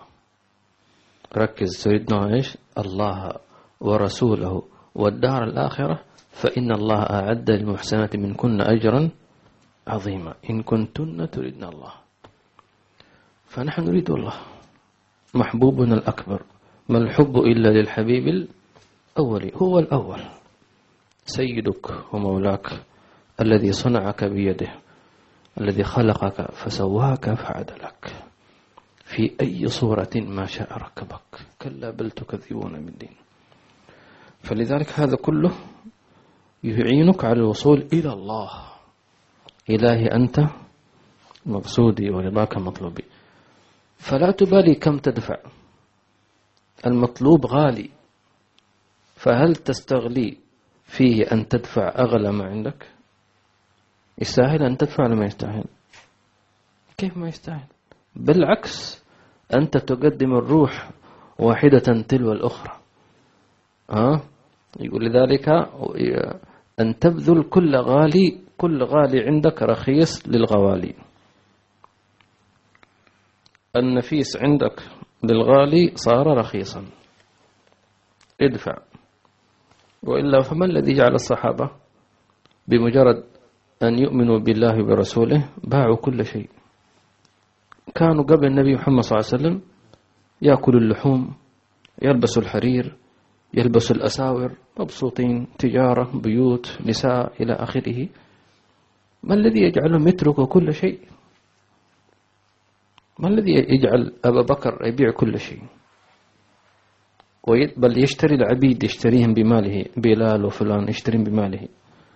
ركز 1.36 1.82
تردن 1.84 2.32
إيش؟ 2.32 2.58
الله 2.78 3.32
ورسوله 3.80 4.62
والدار 4.94 5.44
الآخرة 5.44 6.05
فإن 6.36 6.72
الله 6.72 7.00
أعد 7.02 7.50
للمحسنات 7.50 8.16
منكن 8.16 8.60
أجرا 8.60 9.10
عظيمة 9.88 10.34
إن 10.50 10.62
كنتن 10.62 11.30
تردن 11.30 11.64
الله. 11.64 11.92
فنحن 13.46 13.82
نريد 13.82 14.10
الله. 14.10 14.34
محبوبنا 15.34 15.94
الأكبر. 15.94 16.42
ما 16.88 16.98
الحب 16.98 17.36
إلا 17.36 17.68
للحبيب 17.68 18.26
الأول. 18.28 19.52
هو 19.56 19.78
الأول. 19.78 20.22
سيدك 21.24 22.14
ومولاك 22.14 22.66
الذي 23.40 23.72
صنعك 23.72 24.24
بيده 24.24 24.72
الذي 25.60 25.84
خلقك 25.84 26.52
فسواك 26.52 27.34
فعدلك. 27.34 28.02
في 29.04 29.32
أي 29.40 29.68
صورة 29.68 30.14
ما 30.16 30.44
شاء 30.44 30.68
ركبك. 30.78 31.32
كلا 31.62 31.90
بل 31.90 32.10
تكذبون 32.10 32.84
بالدين. 32.84 33.16
فلذلك 34.42 34.90
هذا 35.00 35.16
كله 35.16 35.52
يعينك 36.64 37.24
على 37.24 37.38
الوصول 37.40 37.88
إلى 37.92 38.12
الله. 38.12 38.50
إلهي 39.70 40.06
أنت 40.06 40.40
مقصودي 41.46 42.10
ورضاك 42.10 42.56
مطلوبي. 42.58 43.04
فلا 43.96 44.30
تبالي 44.30 44.74
كم 44.74 44.98
تدفع. 44.98 45.36
المطلوب 46.86 47.46
غالي. 47.46 47.90
فهل 49.14 49.56
تستغلي 49.56 50.38
فيه 50.84 51.24
أن 51.32 51.48
تدفع 51.48 51.88
أغلى 51.88 52.32
ما 52.32 52.44
عندك؟ 52.44 52.86
يستاهل 54.18 54.62
أن 54.62 54.76
تدفع 54.76 55.04
ولا 55.04 55.14
ما 55.14 55.24
يستاهل؟ 55.24 55.64
كيف 56.96 57.16
ما 57.16 57.28
يستاهل؟ 57.28 57.66
بالعكس 58.16 59.04
أنت 59.56 59.76
تقدم 59.76 60.34
الروح 60.34 60.90
واحدة 61.38 62.02
تلو 62.08 62.32
الأخرى. 62.32 62.72
أه؟ 63.90 64.20
يقول 64.80 65.04
لذلك 65.04 65.48
أن 66.80 66.98
تبذل 66.98 67.42
كل 67.42 67.76
غالي 67.76 68.40
كل 68.56 68.82
غالي 68.82 69.20
عندك 69.20 69.62
رخيص 69.62 70.28
للغوالي. 70.28 70.94
النفيس 73.76 74.36
عندك 74.36 74.82
بالغالي 75.22 75.92
صار 75.94 76.26
رخيصا. 76.38 76.84
ادفع. 78.40 78.76
وإلا 80.02 80.40
فما 80.42 80.64
الذي 80.66 80.92
جعل 80.92 81.14
الصحابة 81.14 81.70
بمجرد 82.68 83.24
أن 83.82 83.98
يؤمنوا 83.98 84.38
بالله 84.38 84.82
وبرسوله 84.82 85.48
باعوا 85.64 85.96
كل 85.96 86.24
شيء؟ 86.24 86.48
كانوا 87.94 88.24
قبل 88.24 88.46
النبي 88.46 88.74
محمد 88.74 89.02
صلى 89.02 89.18
الله 89.18 89.28
عليه 89.32 89.36
وسلم 89.42 89.62
يأكلوا 90.42 90.80
اللحوم 90.80 91.34
يلبسوا 92.02 92.42
الحرير 92.42 92.96
يلبسوا 93.54 93.96
الأساور 93.96 94.56
مبسوطين 94.80 95.46
تجارة 95.58 96.18
بيوت 96.18 96.78
نساء 96.86 97.42
إلى 97.42 97.52
آخره. 97.52 98.08
ما 99.22 99.34
الذي 99.34 99.60
يجعلهم 99.60 100.08
يتركوا 100.08 100.46
كل 100.46 100.72
شيء؟ 100.74 101.00
ما 103.18 103.28
الذي 103.28 103.52
يجعل 103.52 104.12
أبا 104.24 104.42
بكر 104.42 104.86
يبيع 104.86 105.10
كل 105.10 105.38
شيء؟ 105.38 105.62
بل 107.76 108.02
يشتري 108.02 108.34
العبيد 108.34 108.84
يشتريهم 108.84 109.34
بماله 109.34 109.84
بلال 109.96 110.44
وفلان 110.44 110.88
يشتريهم 110.88 111.24
بماله 111.24 111.68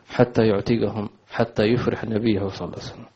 حتى 0.09 0.47
يعتقهم 0.47 1.09
حتى 1.31 1.63
يفرح 1.63 2.05
نبيه 2.05 2.49
صلى 2.49 2.69
الله 2.69 2.79
عليه 2.79 2.93
وسلم. 2.93 3.07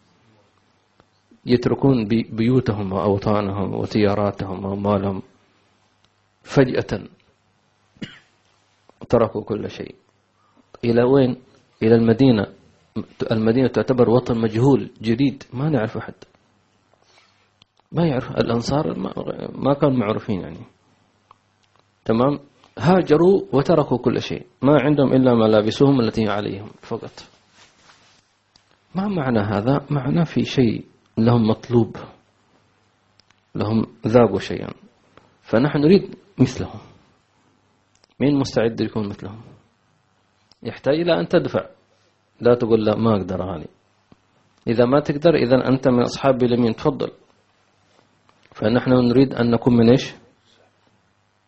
يتركون 1.47 2.09
بيوتهم 2.09 2.93
وأوطانهم 2.93 3.75
وتياراتهم 3.75 4.65
ومالهم 4.65 5.23
فجأة. 6.43 7.09
تركوا 9.09 9.43
كل 9.45 9.71
شيء. 9.71 9.95
إلى 10.85 11.03
وين؟ 11.03 11.37
إلى 11.83 11.95
المدينة. 11.95 12.47
المدينة 13.33 13.69
تعتبر 13.69 14.11
وطن 14.11 14.39
مجهول 14.39 14.91
جديد 15.03 15.43
ما 15.53 15.69
نعرف 15.69 15.97
أحد 15.97 16.15
ما 17.93 18.07
يعرف. 18.07 18.31
الأنصار 18.31 18.99
ما 19.59 19.75
كانوا 19.75 19.97
معروفين 19.97 20.41
يعني. 20.41 20.59
تمام؟ 22.05 22.39
هاجروا 22.79 23.43
وتركوا 23.53 23.99
كل 23.99 24.23
شيء. 24.23 24.47
ما 24.63 24.79
عندهم 24.81 25.13
إلا 25.13 25.35
ملابسهم 25.35 26.01
التي 26.01 26.29
عليهم 26.29 26.69
فقط. 26.81 27.11
ما 28.95 29.09
معنى 29.09 29.39
هذا؟ 29.39 29.87
معنى 29.91 30.25
في 30.25 30.45
شيء 30.45 30.85
لهم 31.19 31.49
مطلوب. 31.49 31.97
لهم 33.55 33.87
ذاقوا 34.07 34.39
شيئا. 34.39 34.71
فنحن 35.43 35.79
نريد 35.79 36.15
مثلهم. 36.39 36.81
مين 38.21 38.39
مستعد 38.39 38.81
يكون 38.81 39.09
مثلهم؟ 39.09 39.41
يحتاج 40.63 40.95
إلى 40.95 41.21
أن 41.21 41.29
تدفع. 41.29 41.67
لا 42.41 42.55
تقول 42.55 42.85
لا 42.85 42.97
ما 42.97 43.17
أقدر 43.17 43.43
هذه 43.43 43.67
إذا 44.69 44.85
ما 44.85 45.01
تقدر 45.01 45.35
إذا 45.35 45.69
أنت 45.69 45.89
من 45.89 46.03
أصحاب 46.03 46.43
اليمين 46.43 46.75
تفضل 46.75 47.11
فنحن 48.53 48.91
نريد 48.91 49.35
أن 49.35 49.51
نكون 49.51 49.77
من 49.77 49.91
إيش؟ 49.91 50.15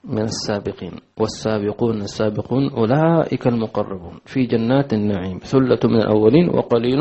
من 0.05 0.23
السابقين. 0.23 0.93
والسابقون 1.17 1.97
السابقون 1.97 2.71
أولئك 2.71 3.47
المقربون. 3.47 4.21
في 4.25 4.47
جنات 4.47 4.93
النعيم. 4.93 5.39
ثلة 5.39 5.79
من 5.85 5.97
الأولين 5.97 6.49
وقليل 6.49 6.99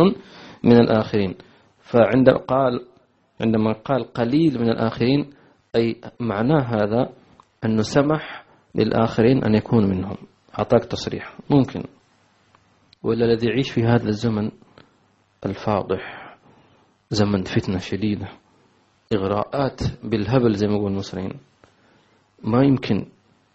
من 0.63 0.77
الآخرين. 0.77 1.35
فعندما 1.79 2.37
قال 2.37 2.85
عندما 3.41 3.71
قال 3.71 4.03
قليل 4.03 4.61
من 4.61 4.69
الآخرين 4.69 5.29
أي 5.75 5.95
معناه 6.19 6.61
هذا 6.61 7.09
أنه 7.65 7.81
سمح 7.81 8.44
للآخرين 8.75 9.43
أن 9.43 9.55
يكون 9.55 9.89
منهم. 9.89 10.17
أعطاك 10.59 10.85
تصريح. 10.85 11.37
ممكن. 11.49 11.83
ولا 13.03 13.25
الذي 13.25 13.47
يعيش 13.47 13.71
في 13.71 13.83
هذا 13.83 14.07
الزمن 14.07 14.51
الفاضح 15.45 16.35
زمن 17.09 17.43
فتنة 17.43 17.77
شديدة 17.77 18.27
إغراءات 19.15 19.81
بالهبل 20.03 20.53
زي 20.53 20.67
ما 20.67 20.73
يقول 20.73 20.91
المصريين. 20.91 21.39
ما 22.43 22.63
يمكن 22.63 23.05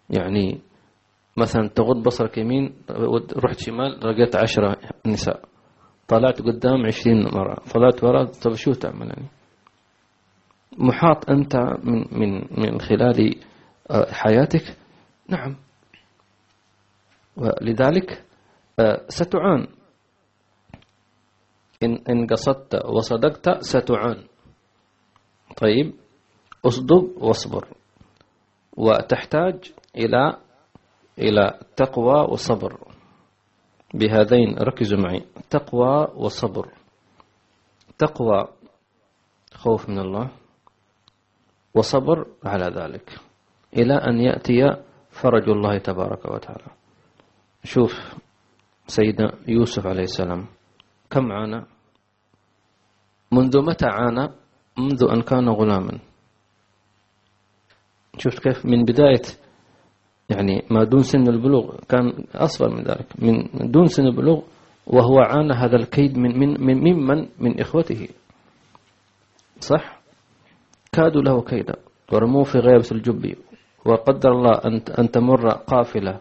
يعني 0.09 0.61
مثلا 1.37 1.67
تغض 1.67 2.03
بصرك 2.03 2.37
يمين 2.37 2.73
رحت 3.37 3.59
شمال 3.59 3.99
لقيت 3.99 4.35
عشرة 4.35 4.77
نساء. 5.05 5.51
طلعت 6.07 6.41
قدام 6.41 6.85
عشرين 6.85 7.23
مرة 7.23 7.55
طلعت 7.73 8.03
وراء 8.03 8.25
طب 8.25 8.53
شو 8.53 8.71
تعمل 8.71 9.07
يعني؟ 9.07 9.27
محاط 10.77 11.29
أنت 11.29 11.55
من, 11.83 12.05
من, 12.11 12.41
من 12.57 12.79
خلال 12.79 13.35
آه، 13.91 14.11
حياتك 14.11 14.77
نعم. 15.31 15.55
ولذلك 17.37 18.25
آه، 18.79 19.05
ستعان. 19.09 19.67
إن, 21.83 22.03
إن 22.09 22.27
قصدت 22.27 22.85
وصدقت 22.85 23.63
ستعان. 23.63 24.27
طيب 25.57 25.93
اصدق 26.65 27.23
واصبر. 27.23 27.67
وتحتاج 28.77 29.73
إلى 29.95 30.37
إلى 31.19 31.59
تقوى 31.75 32.31
وصبر. 32.31 32.87
بهذين 33.93 34.57
ركزوا 34.57 34.99
معي. 34.99 35.25
تقوى 35.49 36.07
وصبر. 36.15 36.73
تقوى 37.97 38.47
خوف 39.53 39.89
من 39.89 39.99
الله. 39.99 40.29
وصبر 41.73 42.25
على 42.45 42.65
ذلك. 42.65 43.19
إلى 43.77 43.93
أن 43.93 44.19
يأتي 44.19 44.83
فرج 45.11 45.49
الله 45.49 45.77
تبارك 45.77 46.25
وتعالى. 46.25 46.71
شوف 47.63 47.93
سيدنا 48.87 49.31
يوسف 49.47 49.87
عليه 49.87 50.03
السلام 50.03 50.45
كم 51.09 51.31
عانى؟ 51.31 51.65
منذ 53.31 53.61
متى 53.61 53.85
عانى؟ 53.85 54.29
منذ 54.77 55.03
أن 55.11 55.21
كان 55.21 55.49
غلاما. 55.49 55.99
شفت 58.17 58.39
كيف 58.39 58.65
من 58.65 58.83
بداية 58.83 59.21
يعني 60.29 60.65
ما 60.71 60.83
دون 60.83 61.03
سن 61.03 61.27
البلوغ 61.27 61.75
كان 61.89 62.25
أصغر 62.35 62.69
من 62.69 62.83
ذلك. 62.83 63.07
من 63.19 63.71
دون 63.71 63.85
سن 63.85 64.05
البلوغ 64.05 64.43
وهو 64.87 65.19
عانى 65.19 65.53
هذا 65.53 65.75
الكيد 65.75 66.17
من 66.17 66.39
من 66.39 66.65
من 66.65 66.93
ممن؟ 66.93 67.27
من 67.39 67.59
إخوته. 67.59 68.07
صح؟ 69.59 70.01
كادوا 70.91 71.21
له 71.21 71.41
كيدا 71.41 71.75
ورموه 72.13 72.43
في 72.43 72.57
غيبة 72.57 72.87
الجب 72.91 73.35
وقدر 73.85 74.31
الله 74.31 74.61
أن 74.65 74.81
أن 74.99 75.11
تمر 75.11 75.49
قافلة 75.49 76.19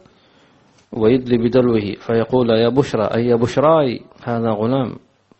ويدلي 0.92 1.38
بدلوه 1.38 1.94
فيقول 2.00 2.50
يا 2.50 2.68
بشرى 2.68 3.04
أي 3.04 3.26
يا 3.26 3.36
بشراي 3.36 4.00
هذا 4.24 4.50
غلام 4.50 4.96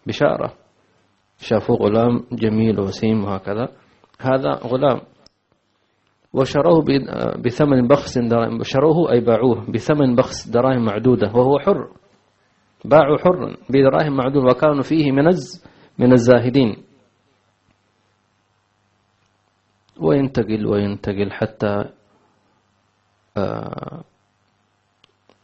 بشارة. 0.06 0.52
شافوا 1.38 1.76
غلام 1.76 2.24
جميل 2.32 2.80
وسيم 2.80 3.24
وهكذا. 3.24 3.68
هذا 4.20 4.50
غلام. 4.50 5.00
وشروه 6.32 6.84
بثمن 7.44 7.88
بخس 7.88 8.18
دراهم. 8.18 8.62
شروه 8.62 9.12
أي 9.12 9.20
باعوه 9.20 9.70
بثمن 9.70 10.14
بخس 10.14 10.48
دراهم 10.48 10.84
معدودة 10.84 11.32
وهو 11.34 11.58
حر. 11.58 11.88
باعوا 12.84 13.18
حرا 13.18 13.56
بدراهم 13.70 14.16
معدودة 14.16 14.46
وكانوا 14.46 14.82
فيه 14.82 15.12
من 15.12 15.24
من 15.98 16.12
الزاهدين. 16.12 16.76
وينتقل 20.00 20.66
وينتقل 20.66 21.30
حتى 21.32 21.84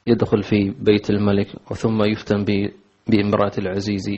يدخل 0.06 0.42
في 0.42 0.70
بيت 0.80 1.10
الملك 1.10 1.70
وثم 1.70 2.02
يفتن 2.02 2.44
بامرأة 3.08 3.52
العزيز. 3.58 4.10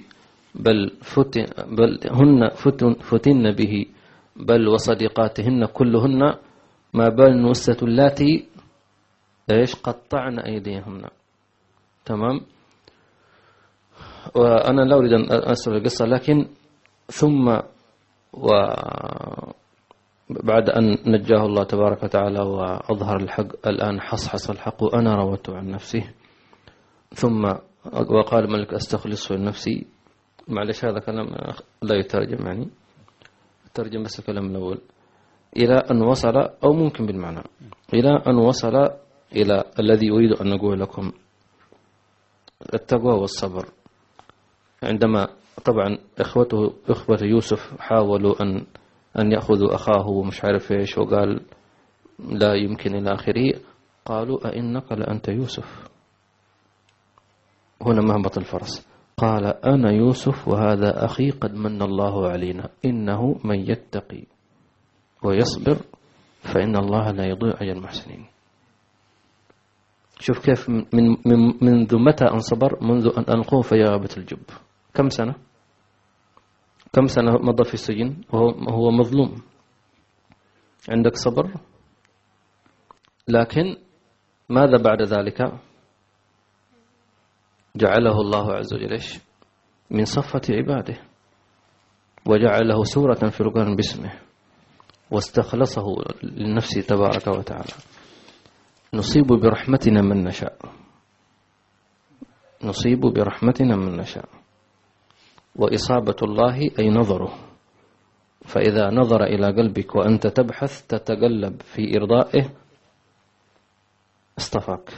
بل, 0.55 0.91
فتن 1.03 1.45
بل 1.77 2.01
هن 2.11 2.49
فتن, 2.49 2.95
فتن 2.95 3.51
به. 3.53 3.87
بل 4.37 4.69
وصديقاتهن 4.69 5.65
كلهن 5.67 6.35
ما 6.95 7.09
بال 7.09 7.27
النسة 7.27 7.77
اللاتي 7.83 8.47
إيش 9.51 9.75
قطعن 9.75 10.39
أيديهن. 10.39 11.09
تمام؟ 12.05 12.41
وأنا 14.35 14.83
لا 14.83 14.97
أريد 14.97 15.13
أن 15.13 15.27
أسأل 15.31 15.77
القصة 15.77 16.07
لكن 16.07 16.47
ثم 17.07 17.49
و 18.33 18.49
بعد 20.31 20.71
أن 20.71 20.99
نجاه 21.07 21.47
الله 21.47 21.65
تبارك 21.65 22.03
وتعالى 22.03 22.41
وأظهر 22.41 23.17
الحق 23.17 23.69
الآن 23.69 24.01
حصحص 24.01 24.51
الحق 24.51 24.83
وأنا 24.83 25.17
روته 25.17 25.57
عن 25.57 25.71
نفسه 25.71 26.11
ثم 27.15 27.45
وقال 27.93 28.45
الملك 28.45 28.75
أستخلصه 28.75 29.35
لنفسي. 29.35 29.87
معلش 30.49 30.85
هذا 30.85 30.99
كلام 30.99 31.27
لا 31.83 31.95
يترجم 31.97 32.47
يعني. 32.47 32.69
ترجم 33.75 34.03
بس 34.03 34.19
الكلام 34.19 34.47
الأول. 34.47 34.79
إلى 35.57 35.75
أن 35.91 36.03
وصل 36.03 36.37
أو 36.37 36.73
ممكن 36.73 37.07
بالمعنى. 37.07 37.43
إلى 37.95 38.23
أن 38.27 38.37
وصل 38.37 38.91
إلى 39.37 39.65
الذي 39.79 40.11
أريد 40.11 40.33
أن 40.33 40.51
نقول 40.51 40.81
لكم. 40.81 41.13
التقوى 42.75 43.15
والصبر. 43.21 43.67
عندما 44.83 45.29
طبعا 45.65 45.99
إخوته 46.19 46.75
إخوة 46.89 47.19
يوسف 47.23 47.81
حاولوا 47.81 48.43
أن 48.43 48.67
أن 49.19 49.33
يأخذوا 49.33 49.75
أخاه 49.75 50.09
ومش 50.09 50.45
عارف 50.45 50.73
إيش 50.73 50.99
وقال 50.99 51.41
لا 52.19 52.55
يمكن 52.55 52.95
إلى 52.95 53.15
آخره. 53.15 53.61
قالوا 54.05 54.49
أئنك 54.49 54.93
لأنت 54.93 55.29
يوسف. 55.29 55.89
هنا 57.83 58.03
مهبط 58.03 58.39
الفرس. 58.39 58.89
قال 59.17 59.45
أنا 59.47 59.91
يوسف 59.93 60.49
وهذا 60.49 61.05
أخي 61.05 61.31
قد 61.31 61.55
من 61.55 61.83
الله 61.83 62.29
علينا. 62.29 62.69
إنه 62.85 63.41
من 63.45 63.71
يتقي 63.71 64.25
ويصبر 65.23 65.77
فإن 66.41 66.77
الله 66.77 67.11
لا 67.11 67.25
يضيع 67.27 67.55
أجر 67.55 67.73
المحسنين. 67.73 68.27
شوف 70.21 70.39
كيف 70.39 70.69
من 70.69 71.17
من 71.27 71.55
منذ 71.63 71.97
متى 71.99 72.25
أن 72.25 72.39
صبر؟ 72.39 72.85
منذ 72.85 73.09
أن 73.19 73.25
ألقوه 73.39 73.63
في 73.63 73.83
غابة 73.83 74.11
الجب. 74.17 74.43
كم 74.95 75.09
سنة؟ 75.09 75.48
كم 76.93 77.07
سنة 77.07 77.33
مضى 77.33 77.65
في 77.65 77.75
السجن؟ 77.75 78.17
وهو 78.33 78.91
مظلوم. 78.91 79.43
عندك 80.89 81.17
صبر؟ 81.17 81.55
لكن 83.29 83.77
ماذا 84.49 84.77
بعد 84.77 85.03
ذلك؟ 85.03 85.61
جعله 87.77 88.21
الله 88.21 88.53
عز 88.53 88.75
وجل 88.75 88.99
من 89.91 90.05
صفة 90.05 90.41
عباده. 90.51 90.97
وجعله 92.27 92.85
سورة 92.85 93.29
في 93.29 93.41
القرآن 93.41 93.77
باسمه. 93.77 94.13
واستخلصه 95.11 95.87
لنفسه 96.23 96.81
تبارك 96.81 97.27
وتعالى. 97.27 97.75
نصيب 98.95 99.27
برحمتنا 99.27 100.03
من 100.03 100.25
نشاء. 100.25 100.59
نصيب 102.65 103.01
برحمتنا 103.01 103.77
من 103.77 103.97
نشاء. 103.97 104.38
وإصابة 105.57 106.17
الله 106.23 106.71
أي 106.79 106.91
نظره. 106.91 107.35
فإذا 108.45 108.91
نظر 108.91 109.25
إلى 109.25 109.47
قلبك 109.47 109.97
وأنت 109.97 110.27
تبحث 110.27 110.87
تتقلب 110.87 111.63
في 111.63 111.97
إرضائه. 111.97 112.51
اصطفاك. 114.39 114.91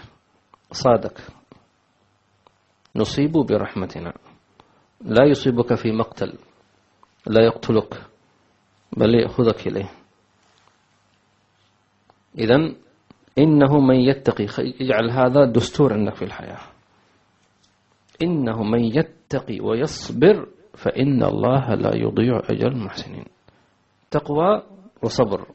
صادك. 0.73 1.21
نصيب 2.97 3.33
برحمتنا. 3.33 4.13
لا 5.01 5.25
يصيبك 5.25 5.75
في 5.75 5.93
مقتل. 5.93 6.39
لا 7.27 7.45
يقتلك. 7.45 8.07
بل 8.97 9.15
يأخذك 9.15 9.67
إليه. 9.67 9.91
إذا 12.39 12.75
إنه 13.39 13.81
من 13.81 13.97
يتقي. 13.97 14.47
يجعل 14.81 15.11
هذا 15.11 15.45
دستور 15.45 15.93
عندك 15.93 16.15
في 16.15 16.25
الحياة. 16.25 16.61
إنه 18.23 18.63
من 18.63 18.85
يتقي 18.85 19.20
ويصبر 19.61 20.49
فإن 20.74 21.22
الله 21.22 21.74
لا 21.74 21.97
يضيع 21.97 22.41
أجر 22.51 22.68
المحسنين. 22.68 23.24
تقوى 24.11 24.62
وصبر. 25.03 25.47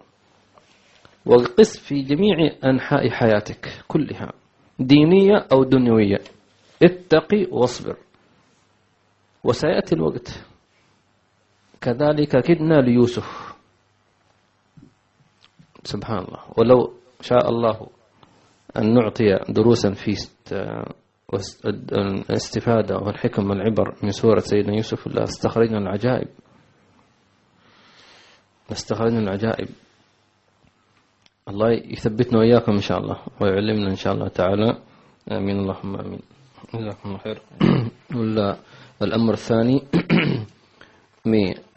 وقس 1.26 1.80
في 1.80 2.01
جميع 2.01 2.36
أنحاء 2.65 3.09
حياتك 3.09 3.84
كلها 3.88 4.32
دينية 4.80 5.47
أو 5.51 5.63
دنيوية. 5.63 6.19
اتقي 6.84 7.47
واصبر. 7.51 7.97
وسيأتي 9.43 9.95
الوقت. 9.95 10.45
كذلك 11.82 12.43
كدنا 12.43 12.82
ليوسف. 12.82 13.55
سبحان 15.84 16.17
الله. 16.17 16.39
ولو 16.57 16.93
شاء 17.21 17.49
الله 17.49 17.88
أن 18.78 18.93
نعطي 18.93 19.39
دروسا 19.49 19.91
في 19.93 20.15
الاستفادة 21.34 22.97
والحكم 22.97 23.49
والعبر 23.49 23.95
من 24.03 24.11
سورة 24.11 24.39
سيدنا 24.39 24.76
يوسف 24.76 25.07
لاستخرجنا 25.07 25.78
العجائب. 25.78 26.28
لاستخرجنا 28.69 29.19
العجائب. 29.19 29.67
الله 31.49 31.71
يثبتنا 31.71 32.39
وإياكم 32.39 32.71
إن 32.71 32.82
شاء 32.82 32.97
الله 32.97 33.17
ويعلمنا 33.41 33.89
إن 33.89 33.95
شاء 33.95 34.13
الله 34.13 34.28
تعالى. 34.28 34.78
آمين. 35.32 35.59
اللهم 35.59 35.95
آمين. 35.95 36.19
جزاكم 36.73 37.09
الله 37.09 37.17
خير. 37.17 37.41
والأمر 39.01 39.34
الثاني 39.34 39.82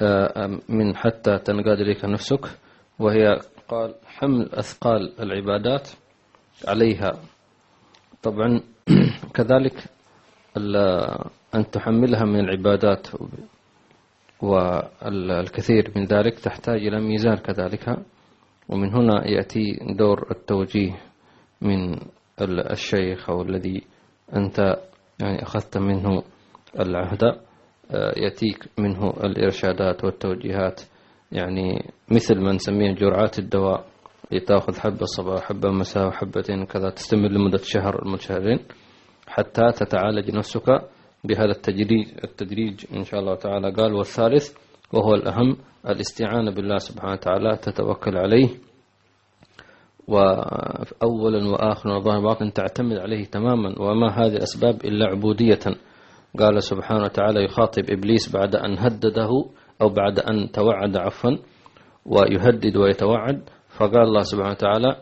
آه، 0.00 0.60
من 0.68 0.96
حتى 0.96 1.38
تنقاد 1.38 1.80
إليك 1.80 2.04
نفسك 2.04 2.40
وهي 2.98 3.40
قال 3.68 3.94
حمل 4.06 4.48
أثقال 4.52 5.20
العبادات 5.20 5.88
عليها. 6.68 7.20
طبعا 8.22 8.60
كذلك 9.34 9.74
أن 11.54 11.70
تحملها 11.70 12.24
من 12.24 12.40
العبادات 12.40 13.08
والكثير 14.42 15.92
من 15.96 16.04
ذلك 16.04 16.38
تحتاج 16.38 16.86
إلى 16.86 17.00
ميزان 17.00 17.36
كذلك. 17.36 17.96
ومن 18.68 18.94
هنا 18.94 19.28
يأتي 19.28 19.78
دور 19.98 20.26
التوجيه 20.30 20.96
من 21.60 21.96
الشيخ 22.40 23.30
أو 23.30 23.42
الذي 23.42 23.82
أنت 24.36 24.76
يعني 25.20 25.42
أخذت 25.42 25.78
منه 25.78 26.22
العهد. 26.80 27.24
آه، 27.90 28.12
يأتيك 28.16 28.68
منه 28.78 29.10
الإرشادات 29.10 30.04
والتوجيهات. 30.04 30.80
يعني 31.32 31.90
مثل 32.10 32.40
ما 32.40 32.52
نسميه 32.52 32.92
جرعات 32.94 33.38
الدواء. 33.38 33.84
لتأخذ 34.32 34.80
حبة 34.80 35.04
صباح 35.04 35.42
حبة 35.42 35.70
مساء 35.70 36.06
وحبتين 36.06 36.64
كذا 36.64 36.90
تستمر 36.90 37.28
لمدة 37.28 37.60
شهر 37.62 38.08
من 38.08 38.18
شهرين. 38.18 38.58
حتى 39.28 39.72
تتعالج 39.72 40.30
نفسك 40.36 40.66
بهذا 41.24 41.50
التدريج 41.50 42.06
التدريج 42.24 42.84
إن 42.96 43.04
شاء 43.04 43.20
الله 43.20 43.34
تعالى. 43.34 43.72
قال 43.72 43.94
والثالث 43.94 44.56
وهو 44.92 45.14
الأهم 45.14 45.56
الاستعانة 45.88 46.50
بالله 46.50 46.76
سبحانه 46.76 47.12
وتعالى 47.12 47.56
تتوكل 47.56 48.16
عليه. 48.16 48.48
وأولا 50.08 51.48
وآخرا 51.48 51.96
وظاهر 51.96 52.20
باطن 52.20 52.52
تعتمد 52.52 52.96
عليه 52.98 53.24
تماما. 53.24 53.74
وما 53.80 54.08
هذه 54.08 54.42
أسباب 54.42 54.84
إلا 54.84 55.06
عبودية. 55.06 55.64
قال 56.38 56.62
سبحانه 56.62 57.02
وتعالى 57.02 57.44
يخاطب 57.44 57.90
إبليس 57.90 58.36
بعد 58.36 58.56
أن 58.56 58.78
هدده 58.78 59.30
أو 59.82 59.88
بعد 59.88 60.18
أن 60.18 60.52
توعد 60.52 60.96
عفوا 60.96 61.30
ويهدد 62.06 62.76
ويتوعد. 62.76 63.42
فقال 63.68 64.02
الله 64.02 64.22
سبحانه 64.22 64.50
وتعالى 64.50 64.96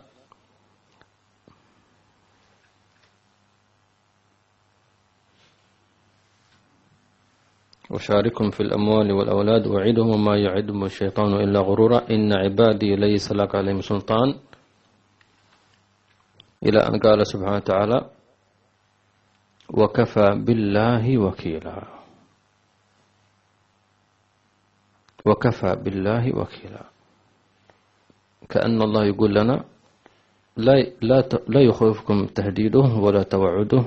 وشاركهم 7.91 8.51
في 8.51 8.61
الأموال 8.61 9.13
والأولاد 9.13 9.67
وعدهم 9.67 10.11
وما 10.11 10.37
يعدهم 10.37 10.85
الشيطان 10.85 11.35
إلا 11.35 11.61
غرورا. 11.61 12.11
إن 12.11 12.33
عبادي 12.33 12.97
ليس 12.97 13.33
لك 13.33 13.55
عليهم 13.55 13.81
سلطان. 13.81 14.35
إلى 16.63 16.79
أن 16.79 16.99
قال 16.99 17.27
سبحانه 17.27 17.57
وتعالى 17.57 18.11
وكفى 19.75 20.29
بالله 20.47 21.19
وكيلا. 21.19 21.83
وكفى 25.27 25.77
بالله 25.85 26.37
وكيلا. 26.37 26.85
كأن 28.49 28.83
الله 28.83 29.05
يقول 29.05 29.35
لنا 29.35 29.65
لا 30.57 30.75
لا 31.03 31.29
لا 31.49 31.61
يخوفكم 31.61 32.27
تهديده 32.27 32.87
ولا 33.03 33.23
توعده. 33.23 33.85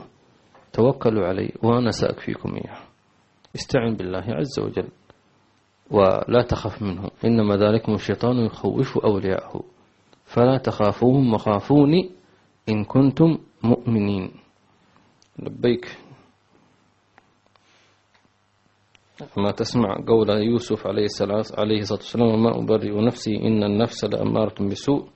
توكلوا 0.74 1.28
علي 1.28 1.52
وأنا 1.64 1.92
سأكفيكم 1.92 2.56
إياه. 2.56 2.89
استعن 3.56 3.94
بالله 3.94 4.26
عز 4.30 4.60
وجل 4.60 4.88
ولا 5.92 6.42
تخف 6.42 6.82
منه. 6.82 7.10
إنما 7.26 7.56
ذلكم 7.56 7.94
الشيطان 7.94 8.46
يخوف 8.46 8.98
أولياءه. 8.98 9.64
فلا 10.26 10.58
تخافوهم 10.58 11.34
وخافوني 11.34 12.12
إن 12.70 12.84
كنتم 12.84 13.38
مؤمنين. 13.64 14.32
لبيك. 15.40 15.98
ما 19.38 19.52
تسمع 19.52 19.96
قول 20.08 20.30
يوسف 20.30 20.88
عليه 20.88 21.06
الصلاة 21.06 21.44
والسلام 21.92 22.28
وما 22.28 22.58
أبرئ 22.58 23.06
نفسي 23.06 23.36
إن 23.36 23.64
النفس 23.64 24.06
لأمارة 24.06 24.64
بسوء 24.70 25.08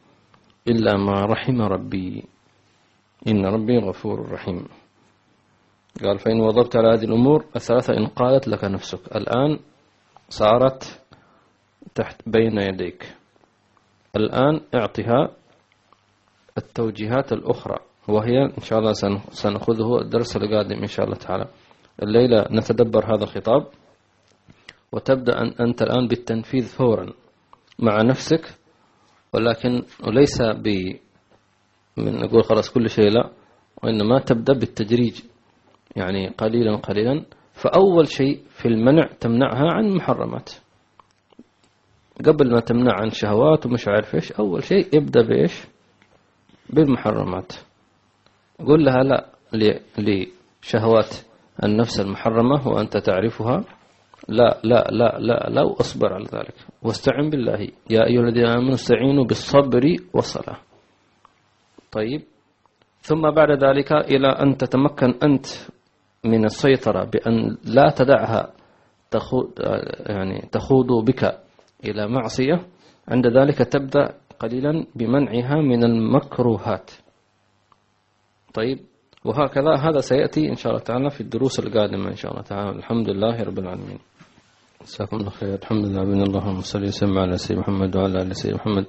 إلا 0.68 0.98
ما 0.98 1.26
رحم 1.26 1.62
ربي. 1.62 2.24
إن 3.28 3.46
ربي 3.46 3.78
غفور 3.78 4.32
رحيم. 4.32 4.68
قال 6.02 6.20
فإن 6.20 6.40
وضبت 6.40 6.76
على 6.76 6.88
هذه 6.88 7.04
الأمور 7.04 7.46
الثلاثة 7.56 7.94
إن 7.98 8.06
قالت 8.06 8.48
لك 8.48 8.64
نفسك. 8.64 9.16
الآن 9.16 9.60
صارت 10.30 11.02
تحت 11.96 12.22
بين 12.30 12.62
يديك. 12.62 13.16
الآن 14.16 14.62
اعطها 14.76 15.32
التوجيهات 16.58 17.34
الأخرى 17.34 17.78
وهي 18.08 18.46
إن 18.58 18.62
شاء 18.64 18.80
الله 18.80 18.94
سنأخذه 19.32 20.02
الدرس 20.02 20.38
القادم 20.38 20.82
إن 20.82 20.88
شاء 20.88 21.06
الله 21.06 21.18
تعالى. 21.18 21.48
الليلة 22.04 22.48
نتدبر 22.52 23.16
هذا 23.16 23.24
الخطاب 23.24 23.68
وتبدأ 24.92 25.42
أنت 25.60 25.82
الآن 25.82 26.08
بالتنفيذ 26.08 26.66
فورا 26.66 27.14
مع 27.80 28.02
نفسك 28.02 28.56
ولكن 29.34 29.82
وليس 30.08 30.42
ب 30.42 30.68
من 31.98 32.20
نقول 32.20 32.44
خلاص 32.44 32.70
كل 32.70 32.90
شيء 32.90 33.10
لا 33.10 33.30
وإنما 33.84 34.20
تبدأ 34.20 34.54
بالتدريج 34.54 35.22
يعني 35.96 36.28
قليلا 36.28 36.76
قليلا. 36.76 37.26
فأول 37.54 38.08
شيء 38.08 38.42
في 38.50 38.68
المنع 38.68 39.08
تمنعها 39.20 39.74
عن 39.74 39.90
محرمات. 39.90 40.50
قبل 42.26 42.52
ما 42.52 42.60
تمنع 42.60 42.94
عن 42.94 43.10
شهوات 43.10 43.66
ومش 43.66 43.88
عارف 43.88 44.16
إيش 44.16 44.32
أول 44.32 44.64
شيء 44.64 44.88
ابدأ 44.98 45.22
بإيش؟ 45.22 45.64
بالمحرمات. 46.70 47.54
قل 48.60 48.86
لها 48.86 49.04
لا 49.04 49.30
لشهوات 49.98 51.16
النفس 51.64 52.00
المحرمة 52.00 52.68
وأنت 52.68 52.98
تعرفها. 52.98 53.64
لا 54.28 54.60
لا 54.64 54.88
لا 54.92 55.20
لا 55.20 55.50
لا 55.50 55.76
أصبر 55.80 56.14
على 56.14 56.26
ذلك. 56.34 56.56
واستعن 56.82 57.30
بالله. 57.30 57.68
يا 57.90 58.08
أيها 58.08 58.22
الذين 58.22 58.46
آمنوا 58.46 58.74
استعينوا 58.74 59.26
بالصبر 59.26 59.96
والصلاة. 60.14 60.58
طيب. 61.92 62.22
ثم 63.02 63.32
بعد 63.32 63.52
ذلك 63.64 63.92
إلى 63.92 64.28
أن 64.28 64.58
تتمكن 64.58 65.14
أنت 65.24 65.46
من 66.26 66.46
السيطرة 66.46 67.04
بأن 67.06 67.58
لا 67.66 67.94
تدعها 67.98 68.54
تخوض 69.12 69.52
يعني 70.06 70.50
تخوض 70.52 71.06
بك 71.06 71.40
إلى 71.86 72.08
معصية. 72.08 72.66
عند 73.08 73.28
ذلك 73.28 73.58
تبدأ 73.58 74.14
قليلا 74.40 74.86
بمنعها 74.96 75.56
من 75.62 75.84
المكروهات. 75.84 76.92
طيب 78.54 78.80
وهكذا 79.26 79.76
هذا 79.76 80.00
سيأتي 80.00 80.50
إن 80.50 80.56
شاء 80.56 80.72
الله 80.72 80.84
تعالى 80.84 81.10
في 81.10 81.22
الدروس 81.22 81.60
القادمة 81.60 82.08
إن 82.08 82.16
شاء 82.16 82.32
الله 82.32 82.44
تعالى. 82.44 82.70
الحمد 82.70 83.10
لله 83.10 83.44
رب 83.44 83.60
العالمين. 83.60 84.00
جزاكم 84.82 85.18
الله 85.18 85.30
خير. 85.30 85.54
الحمد 85.54 85.86
لله. 85.86 86.04
بن 86.04 86.22
اللهم 86.22 86.60
صل 86.60 86.84
وسلم 86.84 87.18
على 87.18 87.38
سيدنا 87.38 87.64
محمد 87.64 87.96
وعلى 87.96 88.22
آل 88.22 88.36
سيدنا 88.36 88.58
محمد. 88.58 88.86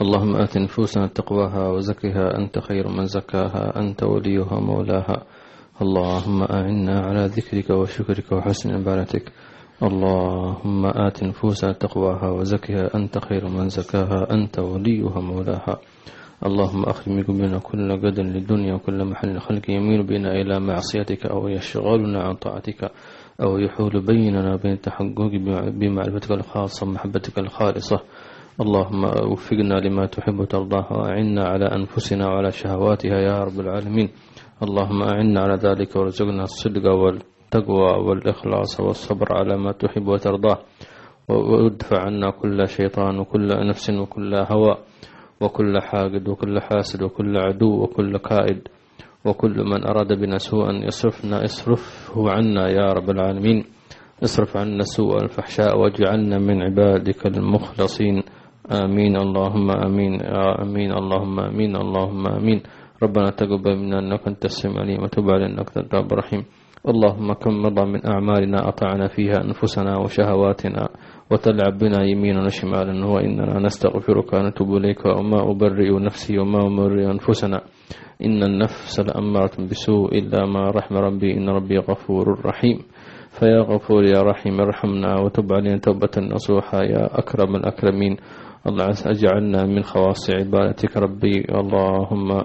اللهم 0.00 0.36
آت 0.36 0.58
نفوسنا 0.58 1.06
تقواها 1.06 1.68
وزكها. 1.68 2.38
أنت 2.38 2.58
خير 2.58 2.88
من 2.88 3.04
زكاها. 3.04 3.80
أنت 3.80 4.02
وليها 4.02 4.60
مولاها. 4.60 5.22
اللهم 5.82 6.42
أعنا 6.42 7.00
على 7.00 7.24
ذكرك 7.26 7.70
وشكرك 7.70 8.32
وحسن 8.32 8.74
عبادتك. 8.74 9.32
اللهم 9.82 10.86
آت 10.86 11.24
نفوسنا 11.24 11.72
تقواها 11.72 12.30
وزكها. 12.30 12.94
أنت 12.94 13.18
خير 13.18 13.48
من 13.48 13.68
زكاها. 13.68 14.28
أنت 14.30 14.58
وليها 14.58 15.20
مولاها. 15.20 15.80
اللهم 16.46 16.82
أخرج 16.84 17.24
قلوبنا 17.26 17.58
كل 17.58 17.92
قدر 17.96 18.22
للدنيا 18.22 18.74
وكل 18.74 19.04
محل 19.04 19.40
خلق 19.40 19.70
يميل 19.70 20.02
بنا 20.02 20.32
إلى 20.32 20.60
معصيتك 20.60 21.26
أو 21.26 21.48
يشغلنا 21.48 22.22
عن 22.22 22.34
طاعتك 22.34 22.90
أو 23.42 23.58
يحول 23.58 24.00
بيننا 24.06 24.54
وبين 24.54 24.80
تحقق 24.80 25.32
بمعرفتك 25.80 26.30
الخاصة 26.30 26.86
ومحبتك 26.86 27.38
الخالصة. 27.38 28.00
اللهم 28.60 29.04
وفقنا 29.04 29.74
لما 29.74 30.06
تحب 30.06 30.40
وترضاه 30.40 30.92
وأعنا 30.92 31.44
على 31.44 31.64
أنفسنا 31.64 32.26
وعلى 32.26 32.50
شهواتها 32.52 33.18
يا 33.18 33.38
رب 33.38 33.60
العالمين. 33.60 34.08
اللهم 34.62 35.02
أعنا 35.02 35.40
على 35.40 35.54
ذلك 35.54 35.96
وارزقنا 35.96 36.42
الصدق 36.42 36.84
والتقوى 36.92 37.92
والإخلاص 38.06 38.80
والصبر 38.80 39.26
على 39.32 39.56
ما 39.56 39.72
تحب 39.72 40.08
وترضاه 40.08 40.58
وادفع 41.28 41.98
عنا 42.00 42.30
كل 42.30 42.68
شيطان 42.68 43.18
وكل 43.18 43.48
نفس 43.68 43.90
وكل 43.90 44.34
هوى 44.34 44.74
وكل 45.40 45.80
حاقد 45.80 46.28
وكل 46.28 46.60
حاسد 46.60 47.02
وكل 47.02 47.36
عدو 47.36 47.82
وكل 47.82 48.16
كائد 48.18 48.68
وكل 49.24 49.64
من 49.64 49.86
أراد 49.86 50.12
بنا 50.20 50.38
سوءا 50.38 50.72
يصرفنا 50.72 51.44
اصرفه 51.44 52.30
عنا 52.30 52.68
يا 52.68 52.92
رب 52.92 53.10
العالمين. 53.10 53.64
اصرف 54.24 54.56
عنا 54.56 54.84
سوء 54.84 55.22
الفحشاء 55.22 55.78
واجعلنا 55.78 56.38
من 56.38 56.62
عبادك 56.62 57.26
المخلصين. 57.26 58.22
آمين. 58.72 59.16
اللهم 59.16 59.70
آمين. 59.70 60.14
يا 60.14 60.62
آمين. 60.62 60.92
اللهم 60.92 61.40
آمين. 61.40 61.76
اللهم 61.76 62.26
آمين. 62.26 62.60
ربنا 63.02 63.30
تقبل 63.30 63.76
منا 63.76 63.98
إنك 63.98 64.28
أنت 64.28 64.44
السميع 64.44 64.76
العليم 64.76 65.02
وتب 65.02 65.30
علينا 65.30 65.46
إنك 65.46 65.68
أنت 65.68 65.76
التواب 65.76 66.12
الرحيم. 66.12 66.42
اللهم 66.88 67.32
كم 67.32 67.62
مضى 67.62 67.84
من 67.84 68.06
أعمالنا 68.06 68.68
أطعنا 68.68 69.08
فيها 69.08 69.44
أنفسنا 69.44 69.98
وشهواتنا 69.98 70.88
وتلعب 71.30 71.78
بنا 71.78 72.04
يمينا 72.04 72.44
وشمالا. 72.44 73.06
وإننا 73.06 73.58
نستغفرك 73.60 74.32
ونتوب 74.32 74.76
إليك 74.76 75.04
وما 75.06 75.50
أبرئ 75.50 75.98
نفسي 75.98 76.38
وما 76.38 76.66
أبرئ 76.66 77.10
أنفسنا. 77.10 77.60
إن 78.24 78.42
النفس 78.42 79.00
لأمارة 79.00 79.56
بسوء 79.70 80.18
إلا 80.18 80.46
ما 80.46 80.70
رحم 80.70 80.94
ربي. 80.94 81.36
إن 81.36 81.48
ربي 81.48 81.78
غفور 81.78 82.40
رحيم. 82.44 82.78
فيا 83.30 83.60
غفور 83.60 84.04
يا 84.04 84.22
رحيم 84.22 84.60
ارحمنا 84.60 85.20
وتب 85.20 85.52
علينا 85.52 85.78
توبة 85.78 86.10
نصوحا 86.18 86.82
يا 86.84 87.18
أكرم 87.18 87.56
الأكرمين. 87.56 88.16
الله 88.66 88.84
عز 88.84 89.08
أجعلنا 89.08 89.66
من 89.66 89.82
خواص 89.82 90.30
عبادتك 90.30 90.96
ربي. 90.96 91.44
اللهم 91.48 92.42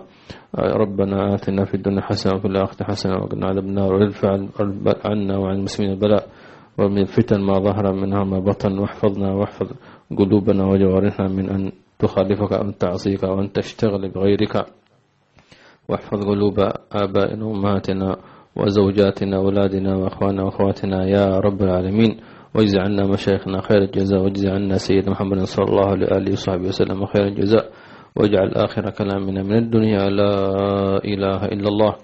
ربنا 0.56 1.36
آتنا 1.36 1.66
في 1.66 1.74
الدنيا 1.74 2.02
حسنة 2.02 2.34
وفي 2.36 2.48
الآخرة 2.48 2.84
حسنة 2.84 3.14
وقنا 3.14 3.48
عذاب 3.48 3.64
النار. 3.64 3.94
وارفع 3.94 4.30
عنا 5.06 5.38
وعن 5.38 5.56
المسلمين 5.56 5.92
البلاء. 5.92 6.28
ومن 6.78 6.98
الفتن 6.98 7.42
ما 7.42 7.60
ظهر 7.60 7.94
منها 7.94 8.24
ما 8.24 8.40
بطن. 8.40 8.80
واحفظنا 8.80 9.34
واحفظ 9.34 9.68
قلوبنا 10.18 10.66
وجوارحنا 10.66 11.28
من 11.28 11.50
أن 11.50 11.72
تخالفك 12.00 12.54
أو 12.54 12.72
تعصيك 12.72 13.24
أو 13.24 13.42
أن 13.42 13.52
تشتغل 13.52 14.12
بغيرك. 14.12 14.66
واحفظ 15.90 16.26
قلوب 16.26 16.60
آبائنا 16.92 17.46
وأمهاتنا 17.46 18.18
وزوجاتنا 18.56 19.40
وأولادنا 19.40 19.96
وأخواننا 19.96 20.44
وأخواتنا 20.44 21.06
يا 21.06 21.40
رب 21.40 21.62
العالمين. 21.62 22.12
واجزي 22.56 22.80
عنا 22.80 23.08
مشايخنا 23.08 23.62
خير 23.62 23.82
الجزاء 23.82 24.20
واجزي 24.24 24.50
عنا 24.50 24.78
سيدنا 24.78 25.12
محمد 25.12 25.40
صلى 25.44 25.66
الله 25.66 25.88
عليه 25.88 26.32
وصحبه 26.32 26.68
وسلم 26.68 27.06
خير 27.06 27.28
الجزاء. 27.28 27.66
واجعل 28.16 28.50
آخر 28.56 28.90
كلامنا 28.90 29.44
من 29.44 29.58
الدنيا 29.58 30.10
لا 30.10 30.34
إله 31.06 31.46
إلا 31.46 31.68
الله. 31.68 31.96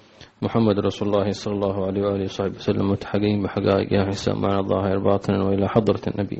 محمد 0.41 0.79
رسول 0.79 1.07
الله 1.07 1.31
صلى 1.31 1.53
الله 1.53 1.85
عليه 1.85 2.01
وآله 2.01 2.23
وصحبه 2.23 2.55
وسلم 2.55 2.91
متحقين 2.91 3.43
بحقائق 3.43 3.93
يا 3.93 4.05
حسام 4.05 4.41
معنا 4.41 4.61
ظاهر 4.61 4.99
باطنا 4.99 5.43
وإلى 5.43 5.67
حضرة 5.67 6.01
النبي. 6.07 6.39